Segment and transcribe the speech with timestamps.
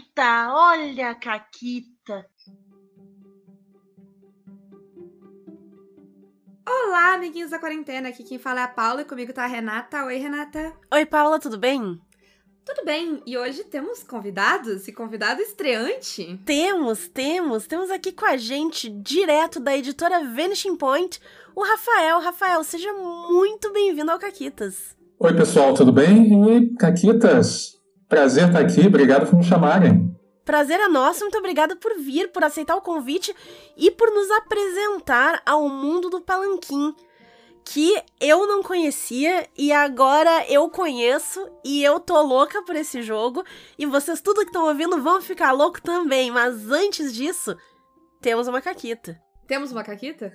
[0.00, 2.26] Caquita, olha a Caquita.
[6.66, 8.08] Olá, amiguinhos da quarentena.
[8.08, 10.04] Aqui quem fala é a Paula e comigo tá a Renata.
[10.04, 10.72] Oi, Renata.
[10.92, 12.00] Oi, Paula, tudo bem?
[12.64, 13.22] Tudo bem.
[13.26, 16.40] E hoje temos convidados e convidado estreante.
[16.46, 17.66] Temos, temos.
[17.66, 21.20] Temos aqui com a gente, direto da editora Vanishing Point,
[21.54, 22.20] o Rafael.
[22.20, 24.96] Rafael, seja muito bem-vindo ao Caquitas.
[25.18, 26.56] Oi, pessoal, tudo bem?
[26.56, 27.79] E Caquitas,
[28.10, 28.86] prazer estar aqui.
[28.86, 30.14] Obrigado por me chamarem.
[30.44, 33.34] Prazer é nosso, muito obrigada por vir, por aceitar o convite
[33.76, 36.92] e por nos apresentar ao mundo do Palanquim,
[37.64, 43.44] que eu não conhecia e agora eu conheço e eu tô louca por esse jogo
[43.78, 47.56] e vocês tudo que estão ouvindo vão ficar louco também, mas antes disso,
[48.20, 49.20] temos uma caquita.
[49.46, 50.32] Temos uma caquita?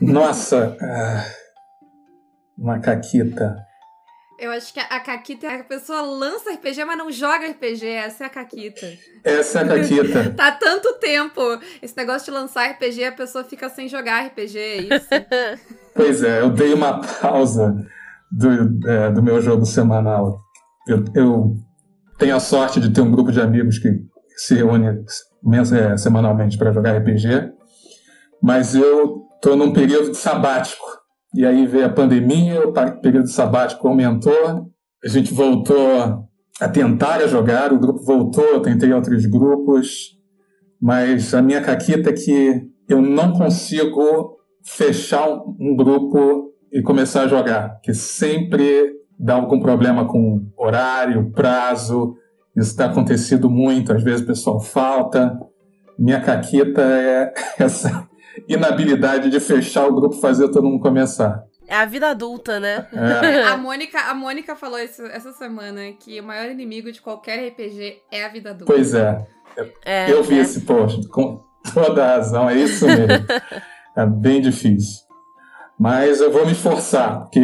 [0.00, 1.34] Nossa, uh,
[2.56, 3.69] uma caquita.
[4.40, 7.86] Eu acho que a Caquita é a pessoa lança RPG, mas não joga RPG.
[7.86, 8.86] Essa é a Caquita.
[9.22, 10.30] Essa é a Caquita.
[10.34, 11.42] tá tanto tempo.
[11.82, 15.08] Esse negócio de lançar RPG, a pessoa fica sem jogar RPG, é isso?
[15.94, 17.76] pois é, eu dei uma pausa
[18.32, 20.40] do, é, do meu jogo semanal.
[20.88, 21.56] Eu, eu,
[22.18, 23.90] tenho a sorte de ter um grupo de amigos que
[24.36, 27.52] se reúne é, semanalmente para jogar RPG,
[28.42, 30.99] mas eu tô num período sabático.
[31.34, 34.70] E aí veio a pandemia, o período sabático aumentou,
[35.04, 36.28] a gente voltou
[36.60, 40.18] a tentar a jogar, o grupo voltou, eu tentei outros grupos,
[40.80, 45.26] mas a minha caquita é que eu não consigo fechar
[45.58, 52.16] um grupo e começar a jogar, que sempre dá algum problema com horário, prazo,
[52.56, 55.38] isso está acontecido muito, às vezes o pessoal falta.
[55.98, 58.08] Minha caquita é essa
[58.48, 61.44] inabilidade de fechar o grupo fazer todo mundo começar.
[61.66, 62.86] É a vida adulta, né?
[62.92, 63.44] É.
[63.44, 68.02] a, Mônica, a Mônica falou isso, essa semana que o maior inimigo de qualquer RPG
[68.10, 68.72] é a vida adulta.
[68.72, 69.24] Pois é.
[69.84, 70.42] é eu vi é.
[70.42, 73.06] esse post com toda a razão, é isso mesmo.
[73.96, 75.00] é bem difícil.
[75.78, 77.40] Mas eu vou me esforçar, porque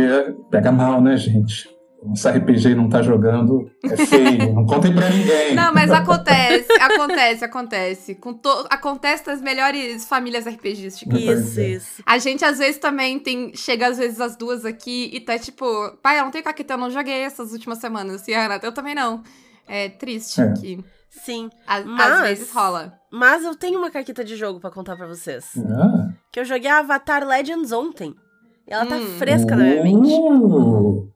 [0.50, 1.68] pega mal, né, gente?
[2.06, 5.54] Nossa RPG não tá jogando, é feio, não contem pra ninguém.
[5.54, 8.14] Não, mas acontece, acontece, acontece.
[8.14, 8.66] Com to...
[8.70, 11.20] Acontece nas melhores famílias RPGísticas.
[11.20, 12.02] Isso, isso.
[12.06, 13.52] A gente às vezes também tem.
[13.54, 15.66] Chega às vezes as duas aqui e tá tipo,
[16.02, 18.26] pai, eu não tenho caqueta, eu não joguei essas últimas semanas.
[18.28, 19.22] E a Renata, eu também não.
[19.66, 20.52] É triste é.
[20.52, 20.84] que.
[21.10, 21.50] Sim.
[21.66, 22.92] A, mas, às vezes rola.
[23.10, 25.52] Mas eu tenho uma caqueta de jogo para contar para vocês.
[25.56, 26.10] Ah.
[26.30, 28.14] Que eu joguei Avatar Legends ontem.
[28.68, 29.06] E ela tá hum.
[29.18, 31.15] fresca na minha mente.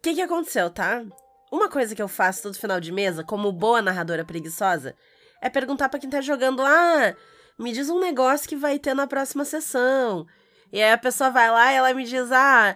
[0.00, 1.04] O que, que aconteceu, tá?
[1.52, 4.96] Uma coisa que eu faço todo final de mesa, como boa narradora preguiçosa,
[5.42, 7.14] é perguntar para quem tá jogando: ah,
[7.58, 10.26] me diz um negócio que vai ter na próxima sessão.
[10.72, 12.74] E aí a pessoa vai lá e ela me diz: ah,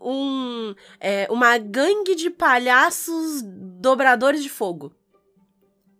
[0.00, 4.94] um, é, uma gangue de palhaços dobradores de fogo.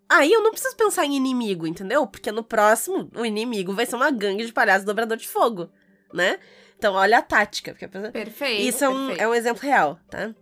[0.08, 2.06] Aí eu não preciso pensar em inimigo, entendeu?
[2.06, 5.70] Porque no próximo, o inimigo vai ser uma gangue de palhaços dobrador de fogo,
[6.14, 6.38] né?
[6.78, 7.74] Então, olha a tática.
[7.74, 8.10] Pessoa...
[8.10, 8.62] Perfeito.
[8.62, 9.22] Isso é um, perfeito.
[9.22, 10.34] é um exemplo real, tá?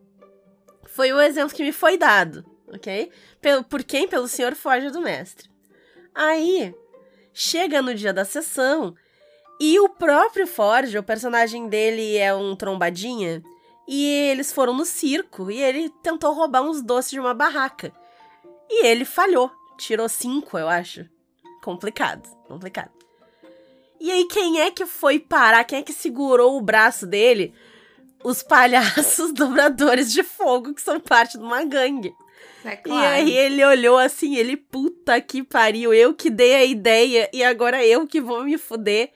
[0.94, 3.10] Foi o exemplo que me foi dado, ok?
[3.40, 4.08] Pelo, por quem?
[4.08, 5.48] Pelo senhor Forja do Mestre.
[6.14, 6.74] Aí,
[7.32, 8.94] chega no dia da sessão
[9.60, 13.42] e o próprio Forja, o personagem dele é um trombadinha,
[13.86, 17.92] e eles foram no circo e ele tentou roubar uns doces de uma barraca.
[18.70, 19.50] E ele falhou.
[19.76, 21.06] Tirou cinco, eu acho.
[21.62, 22.92] Complicado, complicado.
[23.98, 25.64] E aí, quem é que foi parar?
[25.64, 27.52] Quem é que segurou o braço dele?
[28.22, 32.14] Os palhaços dobradores de fogo, que são parte de uma gangue.
[32.64, 33.00] É claro.
[33.00, 37.42] E aí ele olhou assim, ele, puta que pariu, eu que dei a ideia e
[37.42, 39.12] agora eu que vou me fuder.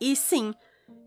[0.00, 0.54] E sim,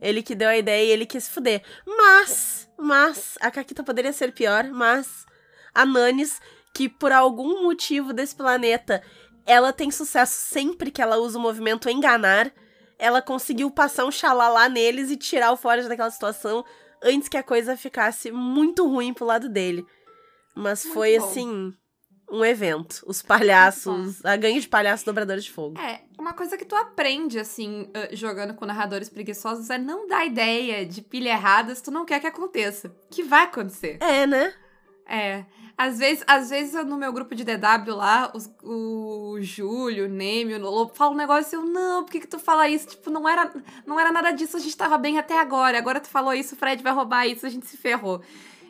[0.02, 1.64] ele que deu a ideia e ele quis fuder.
[1.86, 5.25] Mas, mas, a Caquita poderia ser pior, mas
[5.74, 6.42] a Nanis,
[6.74, 9.02] que por algum motivo desse planeta,
[9.46, 12.52] ela tem sucesso sempre que ela usa o movimento enganar,
[13.00, 16.63] ela conseguiu passar um xalalá neles e tirar o Forge daquela situação
[17.03, 19.85] antes que a coisa ficasse muito ruim pro lado dele.
[20.56, 21.25] Mas muito foi bom.
[21.25, 21.73] assim.
[22.34, 23.03] Um evento.
[23.06, 24.24] Os palhaços.
[24.24, 25.77] A gangue de palhaços dobradores de fogo.
[25.77, 30.86] É, uma coisa que tu aprende, assim, jogando com narradores preguiçosos é não dar ideia
[30.86, 32.95] de pilha errada se tu não quer que aconteça.
[33.09, 33.98] Que vai acontecer.
[34.00, 34.53] É, né?
[35.12, 35.44] É.
[35.78, 40.54] Às vezes, às vezes no meu grupo de DW lá, os, o Júlio, o Neme,
[40.54, 42.88] o Lobo falam um negócio e eu, não, por que, que tu fala isso?
[42.88, 43.52] Tipo, não era,
[43.86, 45.78] não era nada disso, a gente tava bem até agora.
[45.78, 48.22] Agora tu falou isso, o Fred vai roubar isso, a gente se ferrou.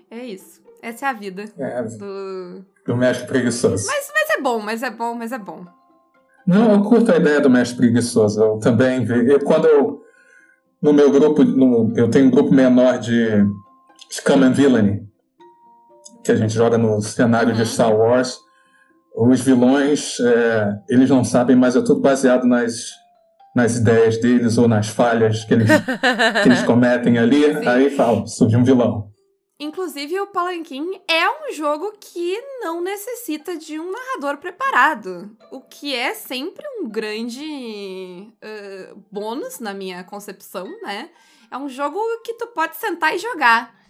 [0.09, 0.61] É isso.
[0.81, 1.45] Essa é a vida.
[1.59, 2.65] É, do...
[2.87, 3.85] do mestre preguiçoso.
[3.85, 5.65] Mas, mas é bom, mas é bom, mas é bom.
[6.47, 8.41] Não, eu curto a ideia do mestre preguiçoso.
[8.41, 9.05] Eu também.
[9.05, 10.01] Eu, quando eu.
[10.81, 13.45] No meu grupo, no, eu tenho um grupo menor de
[14.09, 15.10] Scum and Villainy
[16.23, 18.39] que a gente joga no cenário de Star Wars.
[19.15, 22.91] os vilões, é, eles não sabem, mas é tudo baseado nas,
[23.55, 27.53] nas ideias deles ou nas falhas que eles, que eles cometem ali.
[27.55, 27.67] Sim.
[27.67, 29.11] Aí fala, surge um vilão.
[29.59, 35.29] Inclusive, o Palanquim é um jogo que não necessita de um narrador preparado.
[35.51, 41.11] O que é sempre um grande uh, bônus na minha concepção, né?
[41.51, 43.80] É um jogo que tu pode sentar e jogar.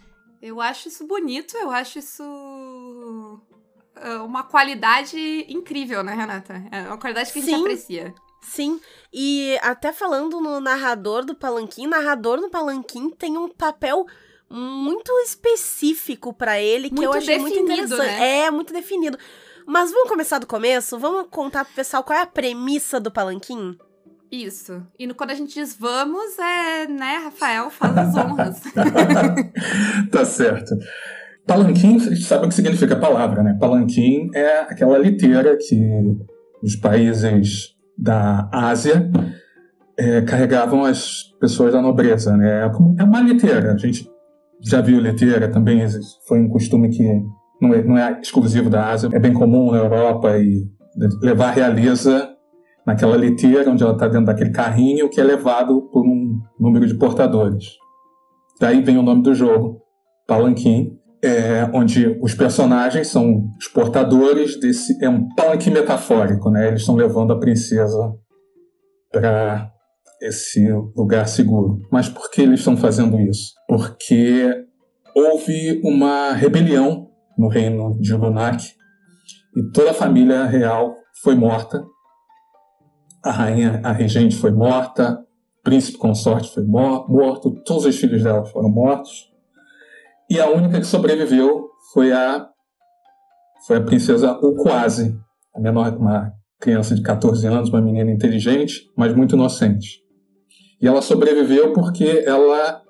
[0.42, 6.64] Eu acho isso bonito, eu acho isso uh, uma qualidade incrível, né, Renata?
[6.72, 7.60] É uma qualidade que a gente Sim.
[7.60, 8.14] aprecia.
[8.40, 8.80] Sim,
[9.12, 14.04] e até falando no narrador do Palanquim, narrador no Palanquim tem um papel
[14.50, 18.20] muito específico pra ele que eu Muito achei muito definido, interessante.
[18.20, 18.38] né?
[18.40, 19.18] É, muito definido.
[19.64, 20.98] Mas vamos começar do começo?
[20.98, 23.78] Vamos contar pro pessoal qual é a premissa do Palanquim?
[24.32, 24.82] Isso.
[24.98, 28.60] E no- quando a gente diz vamos, é, né, Rafael, faz as honras.
[30.10, 30.74] tá certo.
[31.46, 33.56] Palanquim, vocês sabem o que significa palavra, né?
[33.60, 35.76] Palanquim é aquela liteira que
[36.62, 39.10] os países da Ásia
[39.98, 42.62] eh, carregavam as pessoas da nobreza, né?
[42.64, 43.72] É É uma liteira.
[43.72, 44.08] A gente
[44.62, 45.84] já viu liteira também,
[46.26, 47.02] foi um costume que
[47.60, 50.64] não é, não é exclusivo da Ásia, é bem comum na Europa e
[51.20, 52.31] levar a realeza
[52.86, 56.94] naquela liteira onde ela está dentro daquele carrinho que é levado por um número de
[56.94, 57.76] portadores.
[58.60, 59.80] Daí vem o nome do jogo,
[60.26, 65.02] Palanquim, é, onde os personagens são os portadores desse.
[65.02, 66.68] É um palanquim metafórico, né?
[66.68, 68.12] Eles estão levando a princesa
[69.10, 69.70] para
[70.20, 71.80] esse lugar seguro.
[71.90, 73.52] Mas por que eles estão fazendo isso?
[73.68, 74.64] Porque
[75.14, 77.08] houve uma rebelião
[77.38, 78.64] no reino de Lunak
[79.56, 81.84] e toda a família real foi morta.
[83.24, 85.20] A rainha, a regente foi morta,
[85.60, 89.30] o príncipe consorte foi mor- morto, todos os filhos dela foram mortos.
[90.28, 92.48] E a única que sobreviveu foi a
[93.66, 95.16] foi a princesa Ukwase,
[95.54, 100.00] a menor, uma criança de 14 anos, uma menina inteligente, mas muito inocente.
[100.80, 102.82] E ela sobreviveu porque ela,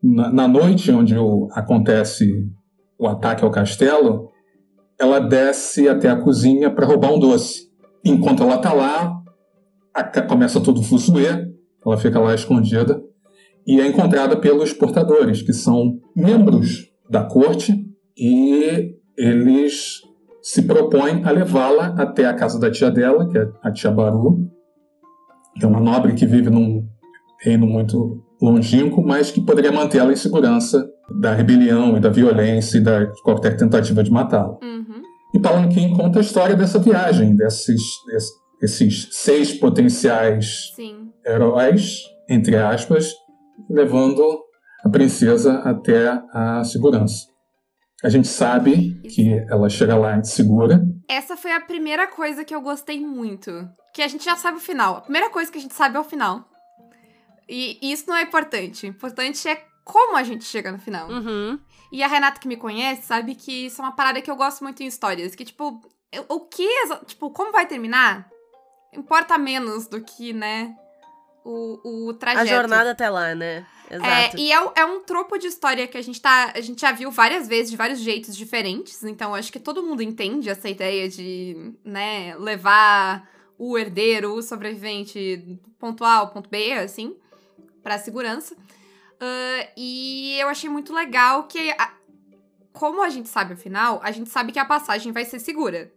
[0.00, 2.48] na, na noite onde o- acontece
[2.96, 4.30] o ataque ao castelo,
[4.98, 7.68] ela desce até a cozinha para roubar um doce.
[8.04, 9.20] Enquanto ela está lá,
[9.96, 11.48] a ca- começa todo o fuzuê,
[11.84, 13.00] ela fica lá escondida
[13.66, 17.74] e é encontrada pelos portadores, que são membros da corte,
[18.16, 20.00] e eles
[20.42, 24.48] se propõem a levá-la até a casa da tia dela, que é a tia Baru,
[25.58, 26.86] que é uma nobre que vive num
[27.42, 30.86] reino muito longínquo, mas que poderia mantê-la em segurança
[31.20, 34.58] da rebelião e da violência e da, de qualquer tentativa de matá-la.
[34.62, 35.02] Uhum.
[35.34, 38.30] E Palanquim conta a história dessa viagem, desses, des-
[38.62, 41.12] esses seis potenciais Sim.
[41.24, 43.12] heróis, entre aspas,
[43.68, 44.24] levando
[44.84, 47.26] a princesa até a segurança.
[48.04, 50.80] A gente sabe que ela chega lá segura.
[51.08, 53.50] Essa foi a primeira coisa que eu gostei muito.
[53.94, 54.96] Que a gente já sabe o final.
[54.96, 56.44] A primeira coisa que a gente sabe é o final.
[57.48, 58.86] E isso não é importante.
[58.86, 61.08] O importante é como a gente chega no final.
[61.10, 61.58] Uhum.
[61.92, 64.62] E a Renata que me conhece sabe que isso é uma parada que eu gosto
[64.62, 65.34] muito em histórias.
[65.34, 65.80] Que, tipo,
[66.12, 66.68] eu- o que.
[67.06, 68.28] Tipo, como vai terminar?
[68.96, 70.74] Importa menos do que, né?
[71.44, 72.42] O, o trajeto.
[72.42, 73.64] A jornada até lá, né?
[73.88, 74.36] É, Exato.
[74.38, 76.52] e é, é um tropo de história que a gente tá.
[76.54, 79.04] A gente já viu várias vezes, de vários jeitos diferentes.
[79.04, 85.60] Então, acho que todo mundo entende essa ideia de, né, levar o herdeiro, o sobrevivente
[85.78, 87.16] ponto A ao ponto B, assim,
[87.82, 88.56] pra segurança.
[89.20, 91.94] Ah, e eu achei muito legal que, a-
[92.72, 95.92] como a gente sabe o final, a gente sabe que a passagem vai ser segura.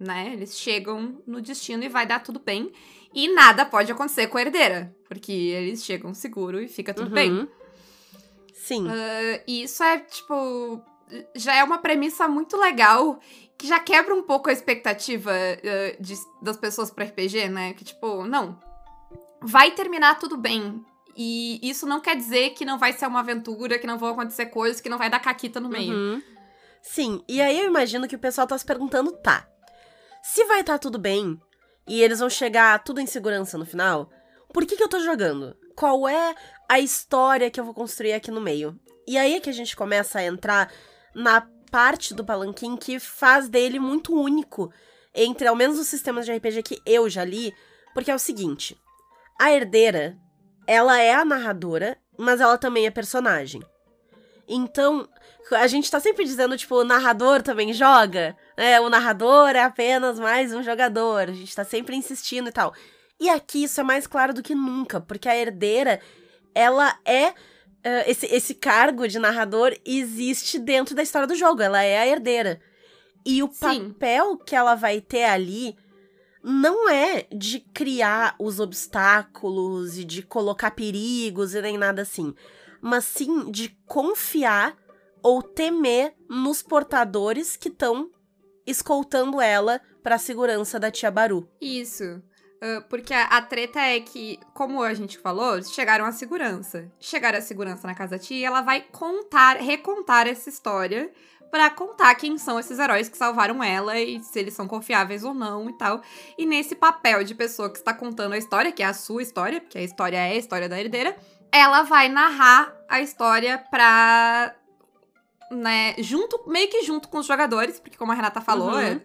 [0.00, 0.32] Né?
[0.32, 2.72] Eles chegam no destino e vai dar tudo bem.
[3.14, 4.96] E nada pode acontecer com a herdeira.
[5.06, 7.30] Porque eles chegam seguro e fica tudo bem.
[7.32, 7.48] Uhum.
[8.54, 8.86] Sim.
[8.86, 10.80] Uh, e isso é, tipo.
[11.34, 13.20] Já é uma premissa muito legal.
[13.58, 17.74] Que já quebra um pouco a expectativa uh, de- das pessoas pro RPG, né?
[17.74, 18.58] Que, tipo, não.
[19.42, 20.82] Vai terminar tudo bem.
[21.14, 24.46] E isso não quer dizer que não vai ser uma aventura, que não vão acontecer
[24.46, 25.92] coisas, que não vai dar caquita no meio.
[25.92, 26.22] Uhum.
[26.82, 29.46] Sim, e aí eu imagino que o pessoal tá se perguntando, tá,
[30.22, 31.40] se vai estar tudo bem
[31.86, 34.10] e eles vão chegar tudo em segurança no final,
[34.52, 35.56] por que que eu tô jogando?
[35.74, 36.34] Qual é
[36.68, 38.78] a história que eu vou construir aqui no meio?
[39.06, 40.72] E aí é que a gente começa a entrar
[41.14, 44.72] na parte do Palanquim que faz dele muito único
[45.14, 47.54] entre ao menos os sistemas de RPG que eu já li,
[47.94, 48.80] porque é o seguinte,
[49.40, 50.16] a herdeira,
[50.66, 53.62] ela é a narradora, mas ela também é personagem.
[54.46, 55.08] Então,
[55.52, 58.78] a gente tá sempre dizendo, tipo, o narrador também joga, né?
[58.78, 61.30] O narrador é apenas mais um jogador.
[61.30, 62.74] A gente tá sempre insistindo e tal.
[63.18, 65.98] E aqui isso é mais claro do que nunca, porque a herdeira,
[66.54, 67.32] ela é.
[67.82, 72.06] eh, esse, esse cargo de narrador existe dentro da história do jogo, ela é a
[72.06, 72.60] herdeira.
[73.24, 73.92] E o Sim.
[73.92, 75.74] papel que ela vai ter ali
[76.44, 82.34] não é de criar os obstáculos e de colocar perigos e nem nada assim,
[82.82, 84.76] mas sim de confiar
[85.22, 88.10] ou temer nos portadores que estão
[88.66, 91.48] escoltando ela para a segurança da tia Baru.
[91.60, 92.22] Isso.
[92.60, 96.90] Ah, porque a, a treta é que, como a gente falou, chegaram à segurança.
[97.00, 101.10] Chegaram à segurança na casa da tia ela vai contar, recontar essa história
[101.50, 105.34] pra contar quem são esses heróis que salvaram ela e se eles são confiáveis ou
[105.34, 106.00] não e tal.
[106.38, 109.60] E nesse papel de pessoa que está contando a história, que é a sua história,
[109.60, 111.16] porque a história é a história da herdeira,
[111.52, 114.54] ela vai narrar a história pra.
[115.50, 118.78] Né, junto, meio que junto com os jogadores, porque como a Renata falou, Uhum.
[118.78, 119.00] é-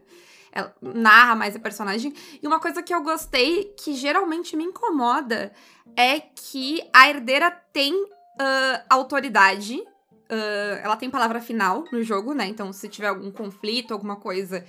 [0.51, 2.13] ela narra mais a personagem.
[2.41, 5.51] E uma coisa que eu gostei, que geralmente me incomoda,
[5.97, 7.93] é que a herdeira tem
[8.39, 9.81] ah, autoridade.
[10.29, 12.45] ah, ela tem palavra final no jogo, né?
[12.47, 14.65] Então, se tiver algum conflito, alguma coisa,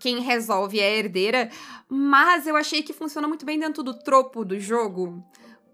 [0.00, 1.50] quem resolve é a herdeira.
[1.88, 5.24] Mas eu achei que funciona muito bem dentro do tropo do jogo.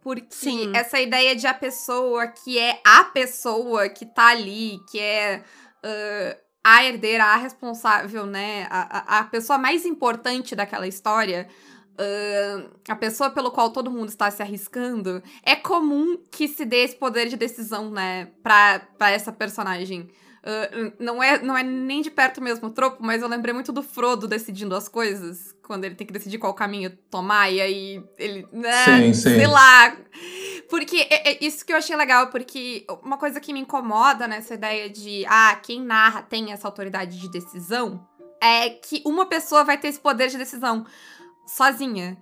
[0.03, 0.73] Porque Sim.
[0.75, 5.43] essa ideia de a pessoa que é a pessoa que tá ali, que é
[5.83, 8.67] ah, a herdeira, a responsável, né?
[8.71, 11.49] A, a, a pessoa mais importante daquela história.
[11.99, 16.85] ah, a pessoa pelo qual todo mundo está se arriscando, é comum que se dê
[16.85, 20.09] esse poder de decisão, né, pra, pra essa personagem.
[20.43, 23.73] Ah, não, é, não é nem de perto mesmo o tropo, mas eu lembrei muito
[23.73, 28.03] do Frodo decidindo as coisas, quando ele tem que decidir qual caminho tomar, e aí
[28.19, 28.45] ele.
[28.53, 29.37] né, Sim, sim.
[29.37, 29.97] Sei lá.
[30.69, 34.55] Porque é, é isso que eu achei legal, porque uma coisa que me incomoda nessa
[34.55, 38.05] ideia de, ah, quem narra tem essa autoridade de decisão,
[38.43, 40.85] é que uma pessoa vai ter esse poder de decisão
[41.47, 42.19] sozinha.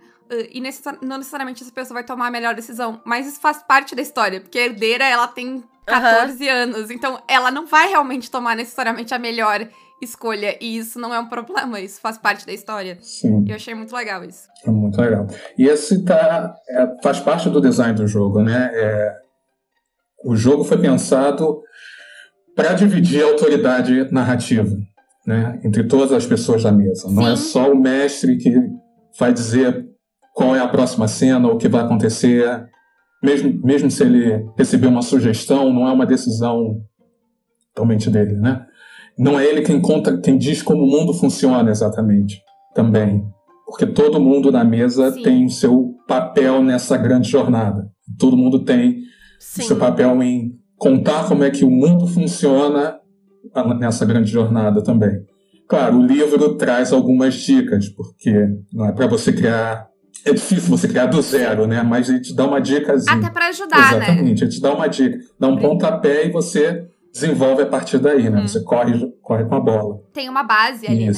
[0.52, 0.60] E
[1.00, 4.42] não necessariamente essa pessoa vai tomar a melhor decisão, mas isso faz parte da história,
[4.42, 9.18] porque a herdeira, ela tem 14 anos, então ela não vai realmente tomar necessariamente a
[9.18, 9.66] melhor
[10.02, 12.98] escolha, e isso não é um problema, isso faz parte da história.
[13.00, 13.44] Sim.
[13.48, 14.48] Eu achei muito legal isso.
[14.64, 15.26] É muito legal.
[15.56, 18.70] E esse tá, é, faz parte do design do jogo, né?
[18.72, 19.16] É,
[20.24, 21.62] o jogo foi pensado
[22.54, 24.76] para dividir a autoridade narrativa,
[25.26, 25.60] né?
[25.64, 27.10] Entre todas as pessoas da mesa.
[27.10, 27.42] Não é Sim.
[27.42, 28.52] só o mestre que
[29.18, 29.86] vai dizer
[30.34, 32.68] qual é a próxima cena, o que vai acontecer.
[33.22, 36.80] Mesmo, mesmo se ele receber uma sugestão, não é uma decisão
[37.74, 38.64] totalmente dele, né?
[39.18, 42.40] Não é ele quem conta, quem diz como o mundo funciona exatamente,
[42.74, 43.24] também
[43.68, 45.22] porque todo mundo na mesa Sim.
[45.22, 47.86] tem o seu papel nessa grande jornada.
[48.18, 49.02] Todo mundo tem
[49.38, 49.62] Sim.
[49.62, 52.98] o seu papel em contar como é que o mundo funciona
[53.78, 55.20] nessa grande jornada também.
[55.68, 58.32] Claro, o livro traz algumas dicas, porque
[58.72, 59.86] não é para você criar.
[60.24, 61.82] É difícil você criar do zero, né?
[61.82, 63.16] Mas ele te dá uma dicasinha.
[63.18, 64.06] Até pra ajudar, né?
[64.06, 68.28] Exatamente, ele te dá uma dica, dá um pontapé e você desenvolve a partir daí,
[68.30, 68.40] né?
[68.40, 68.48] Uhum.
[68.48, 70.00] Você corre, corre com a bola.
[70.12, 71.12] Tem uma base ali, né?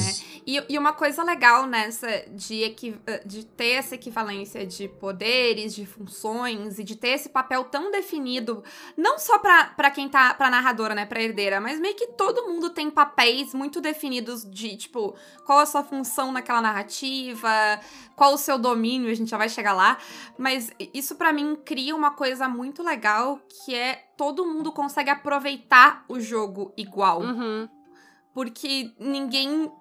[0.45, 5.85] E, e uma coisa legal nessa de, eh, de ter essa equivalência de poderes, de
[5.85, 8.63] funções e de ter esse papel tão definido,
[8.97, 12.47] não só pra, pra quem tá, pra narradora, né, pra herdeira, mas meio que todo
[12.47, 17.49] mundo tem papéis muito definidos de, tipo, qual a sua função naquela narrativa,
[18.15, 19.97] qual o seu domínio, a gente já vai chegar lá.
[20.37, 26.05] Mas isso pra mim cria uma coisa muito legal que é todo mundo consegue aproveitar
[26.07, 27.21] o jogo igual.
[27.21, 27.67] Uhum.
[28.33, 29.71] Porque ninguém.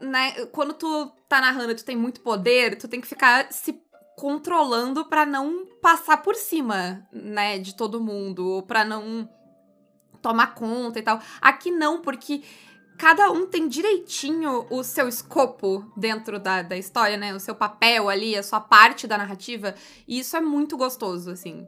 [0.00, 3.80] Né, quando tu tá narrando tu tem muito poder, tu tem que ficar se
[4.16, 9.28] controlando pra não passar por cima, né, de todo mundo, pra não
[10.22, 11.20] tomar conta e tal.
[11.40, 12.42] Aqui não, porque
[12.98, 17.32] cada um tem direitinho o seu escopo dentro da, da história, né?
[17.34, 19.74] O seu papel ali, a sua parte da narrativa.
[20.06, 21.66] E isso é muito gostoso, assim.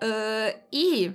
[0.00, 1.12] Ah, e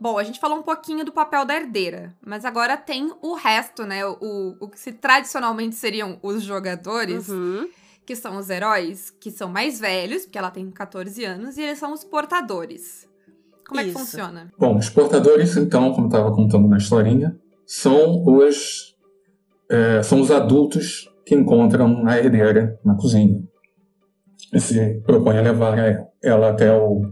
[0.00, 3.84] Bom, a gente falou um pouquinho do papel da herdeira, mas agora tem o resto,
[3.84, 4.06] né?
[4.06, 7.68] O, o que se tradicionalmente seriam os jogadores, Uhum.
[8.06, 11.78] que são os heróis, que são mais velhos, porque ela tem 14 anos, e eles
[11.78, 13.08] são os portadores.
[13.66, 13.98] Como é que Isso.
[13.98, 14.50] funciona?
[14.58, 17.36] Bom, os portadores, então, como estava contando na historinha,
[17.66, 18.94] são os
[19.70, 23.42] é, são os adultos que encontram a herdeira na cozinha
[24.54, 25.76] e se propõem a levar
[26.22, 27.02] ela até o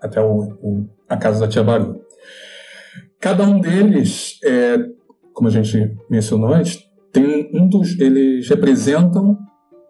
[0.00, 1.93] até o, o- a casa da tia Baru.
[3.24, 4.76] Cada um deles, é,
[5.32, 6.78] como a gente mencionou antes,
[7.10, 9.38] tem um dos eles representam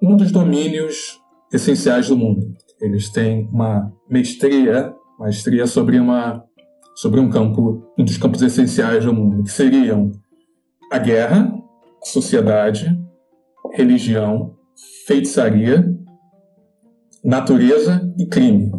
[0.01, 1.21] um dos domínios
[1.53, 2.55] essenciais do mundo.
[2.81, 6.45] Eles têm uma mestria, maestria sobre uma
[6.95, 10.13] sobre um campo, um dos campos essenciais do mundo, que seriam
[10.93, 11.53] a guerra,
[12.05, 12.97] sociedade,
[13.73, 14.55] religião,
[15.09, 15.85] feitiçaria,
[17.25, 18.71] natureza e crime.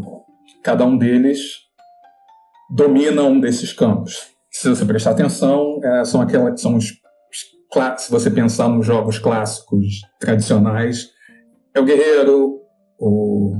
[0.64, 1.42] Cada um deles
[2.74, 4.34] domina um desses campos.
[4.62, 9.20] Se você prestar atenção, é, são aquelas são os, os se você pensar nos jogos
[9.20, 9.86] clássicos
[10.20, 11.10] tradicionais,
[11.76, 12.62] é o guerreiro,
[12.98, 13.54] o,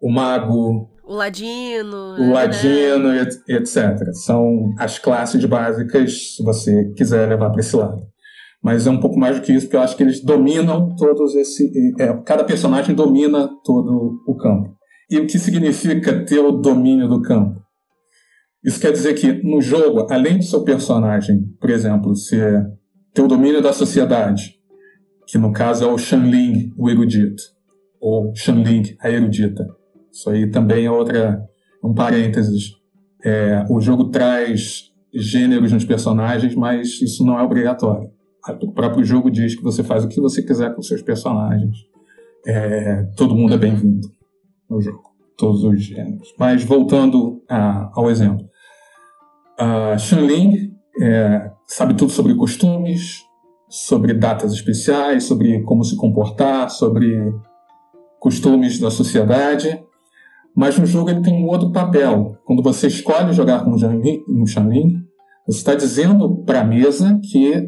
[0.00, 2.14] o mago, O ladino.
[2.14, 2.32] o né?
[2.32, 3.98] ladino, et- etc.
[4.24, 8.00] São as classes básicas, se você quiser levar para esse lado.
[8.64, 11.34] Mas é um pouco mais do que isso, porque eu acho que eles dominam todos
[11.34, 11.70] esse.
[12.00, 14.74] é, cada personagem domina todo o campo.
[15.10, 17.60] E o que significa ter o domínio do campo?
[18.64, 22.64] Isso quer dizer que no jogo, além do seu personagem, por exemplo, ser
[23.12, 24.54] ter o domínio da sociedade,
[25.26, 27.42] que no caso é o Shanling, o erudito,
[28.00, 29.66] ou Shanling, a erudita.
[30.10, 31.42] Isso aí também é outra
[31.82, 32.72] um parênteses.
[33.24, 38.10] É, o jogo traz gêneros nos personagens, mas isso não é obrigatório.
[38.62, 41.76] O próprio jogo diz que você faz o que você quiser com seus personagens.
[42.46, 44.08] É, todo mundo é bem-vindo
[44.68, 45.02] no jogo,
[45.36, 46.34] todos os gêneros.
[46.38, 48.48] Mas voltando a- ao exemplo,
[49.58, 53.22] a Shanling é, sabe tudo sobre costumes,
[53.68, 57.32] sobre datas especiais, sobre como se comportar, sobre
[58.20, 59.82] costumes da sociedade.
[60.54, 62.36] Mas no jogo ele tem um outro papel.
[62.44, 65.02] Quando você escolhe jogar com o Shanling,
[65.46, 67.66] você está dizendo para a mesa que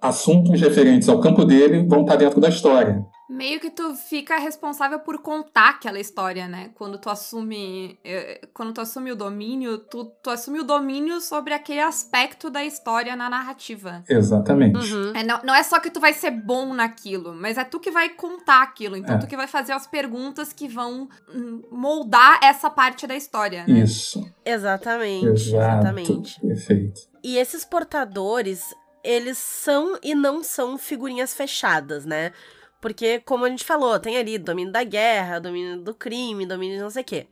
[0.00, 3.04] assuntos referentes ao campo dele vão estar dentro da história.
[3.28, 6.70] Meio que tu fica responsável por contar aquela história, né?
[6.74, 7.96] Quando tu assume.
[8.04, 12.64] eh, Quando tu assume o domínio, tu, tu assume o domínio sobre aquele aspecto da
[12.64, 14.02] história na narrativa.
[14.08, 14.78] Exatamente.
[14.92, 15.12] Uhum.
[15.14, 17.92] É, não, não é só que tu vai ser bom naquilo, mas é tu que
[17.92, 18.96] vai contar aquilo.
[18.96, 19.18] Então É.
[19.18, 23.78] tu que vai fazer as perguntas que vão hum, moldar essa parte da história, né?
[23.78, 24.28] Isso.
[24.44, 25.56] Exatamente, Exato.
[25.56, 26.40] exatamente.
[26.40, 27.00] Perfeito.
[27.22, 28.64] E esses portadores,
[29.02, 32.32] eles são e não são figurinhas fechadas, né?
[32.80, 36.82] Porque, como a gente falou, tem ali domínio da guerra, domínio do crime, domínio de
[36.82, 37.26] não sei o quê.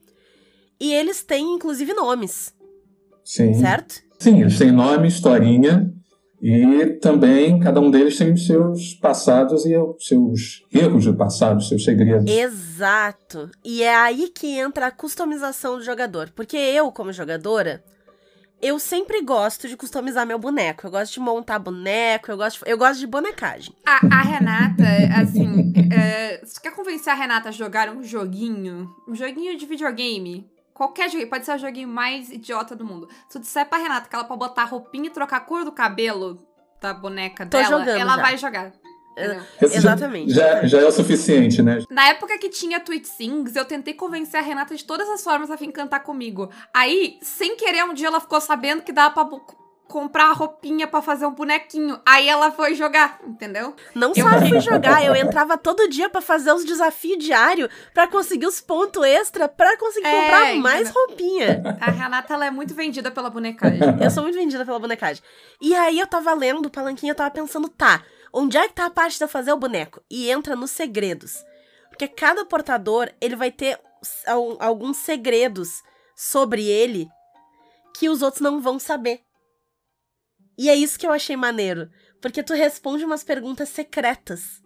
[0.78, 2.54] E eles têm, inclusive, nomes,
[3.24, 3.54] Sim.
[3.54, 4.02] certo?
[4.18, 5.92] Sim, eles têm nome, historinha,
[6.40, 11.58] e também cada um deles tem os seus passados e os seus erros do passado,
[11.58, 12.30] os seus segredos.
[12.30, 13.50] Exato.
[13.64, 16.30] E é aí que entra a customização do jogador.
[16.34, 17.82] Porque eu, como jogadora,
[18.60, 20.86] eu sempre gosto de customizar meu boneco.
[20.86, 23.74] Eu gosto de montar boneco, eu gosto de, eu gosto de bonecagem.
[23.86, 24.84] A, a Renata,
[25.20, 28.94] assim, é, você quer convencer a Renata a jogar um joguinho?
[29.08, 30.50] Um joguinho de videogame?
[30.74, 33.08] Qualquer joguinho, pode ser o joguinho mais idiota do mundo.
[33.28, 35.72] Se tu disser pra Renata que ela pode botar roupinha e trocar a cor do
[35.72, 36.38] cabelo
[36.80, 38.22] da boneca Tô dela, ela já.
[38.22, 38.72] vai jogar.
[39.60, 40.32] Esse já- Exatamente.
[40.32, 41.78] Já, já é o suficiente, né?
[41.90, 45.50] Na época que tinha Twitch Sings, eu tentei convencer a Renata de todas as formas
[45.50, 46.50] a vir cantar comigo.
[46.74, 49.38] Aí, sem querer, um dia ela ficou sabendo que dava pra
[49.86, 51.98] comprar roupinha pra fazer um bonequinho.
[52.06, 53.74] Aí ela foi jogar, entendeu?
[53.94, 58.06] Não Eu- só fui jogar, eu entrava todo dia pra fazer os desafios diários pra
[58.06, 61.62] conseguir os pontos extra pra conseguir É, comprar mais roupinha.
[61.80, 63.80] A Renata, ela é muito vendida pela bonecagem.
[64.02, 65.22] Eu sou muito vendida pela bonecagem.
[65.58, 68.02] E aí eu tava lendo o palanquinho, eu tava pensando, tá,
[68.32, 70.02] onde é que tá a parte de eu fazer o boneco?
[70.10, 71.44] E entra nos segredos.
[71.88, 73.80] Porque cada portador, ele vai ter
[74.60, 75.82] alguns segredos
[76.14, 77.08] sobre ele
[77.96, 79.22] que os outros não vão saber.
[80.56, 81.88] E é isso que eu achei maneiro.
[82.20, 84.60] Porque tu responde umas perguntas secretas.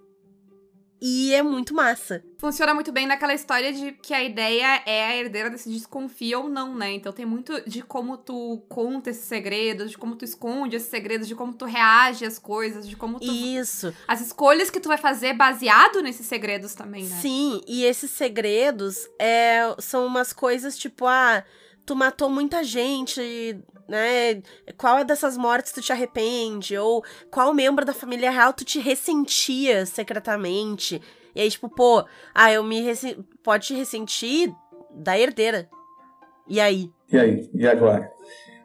[1.05, 2.23] E é muito massa.
[2.39, 6.39] Funciona muito bem naquela história de que a ideia é a herdeira decidir se confia
[6.39, 6.93] ou não, né?
[6.93, 11.27] Então tem muito de como tu conta esses segredos, de como tu esconde esses segredos,
[11.27, 13.25] de como tu reage às coisas, de como tu.
[13.25, 13.93] Isso.
[14.07, 17.17] As escolhas que tu vai fazer baseado nesses segredos também, né?
[17.17, 21.43] Sim, e esses segredos é, são umas coisas tipo, ah,
[21.85, 23.61] tu matou muita gente,
[23.93, 24.43] né?
[24.79, 26.79] Qual dessas mortes tu te arrepende?
[26.79, 31.01] Ou qual membro da família real tu te ressentia secretamente?
[31.35, 32.03] E aí, tipo, pô,
[32.35, 32.83] ah, eu me
[33.45, 34.51] pode te ressentir
[34.95, 35.69] da herdeira.
[36.49, 36.91] E aí?
[37.11, 37.51] E aí?
[37.55, 38.11] E agora?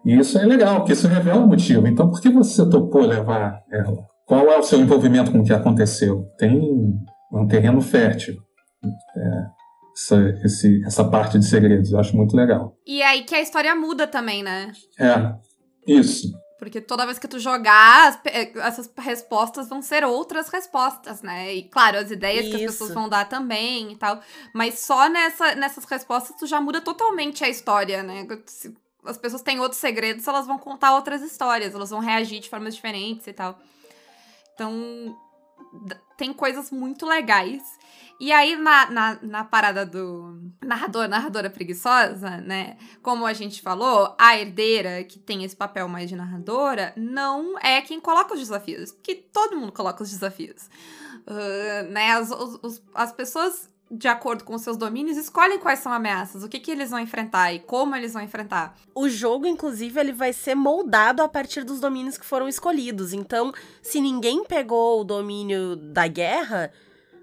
[0.05, 1.85] E isso é legal, porque isso revela o motivo.
[1.87, 4.07] Então, por que você topou levar ela?
[4.25, 6.25] Qual é o seu envolvimento com o que aconteceu?
[6.37, 6.61] Tem
[7.33, 8.37] um terreno fértil.
[8.83, 9.56] É,
[9.97, 11.91] essa, esse- essa parte de segredos.
[11.91, 12.77] Eu acho muito legal.
[12.85, 14.71] E aí que a história muda também, né?
[14.99, 15.33] É,
[15.87, 16.27] isso.
[16.59, 18.19] Porque toda vez que tu jogar,
[18.63, 21.53] essas respostas vão ser outras respostas, né?
[21.53, 22.71] E claro, as ideias que as Isso.
[22.71, 24.19] pessoas vão dar também e tal.
[24.55, 28.25] Mas só nessa, nessas respostas tu já muda totalmente a história, né?
[28.47, 28.73] Se
[29.05, 32.73] as pessoas têm outros segredos, elas vão contar outras histórias, elas vão reagir de formas
[32.75, 33.57] diferentes e tal.
[34.55, 35.15] Então,
[36.17, 37.61] tem coisas muito legais.
[38.19, 42.75] E aí, na, na, na parada do narrador, narradora preguiçosa, né?
[43.03, 47.79] Como a gente falou, a herdeira, que tem esse papel mais de narradora, não é
[47.81, 48.91] quem coloca os desafios.
[48.91, 50.67] Porque todo mundo coloca os desafios.
[51.27, 52.11] Ah, né?
[52.13, 56.59] As, os- as pessoas de acordo com seus domínios, escolhem quais são ameaças, o que,
[56.59, 58.75] que eles vão enfrentar e como eles vão enfrentar.
[58.93, 63.13] O jogo, inclusive, ele vai ser moldado a partir dos domínios que foram escolhidos.
[63.13, 66.71] Então, se ninguém pegou o domínio da guerra,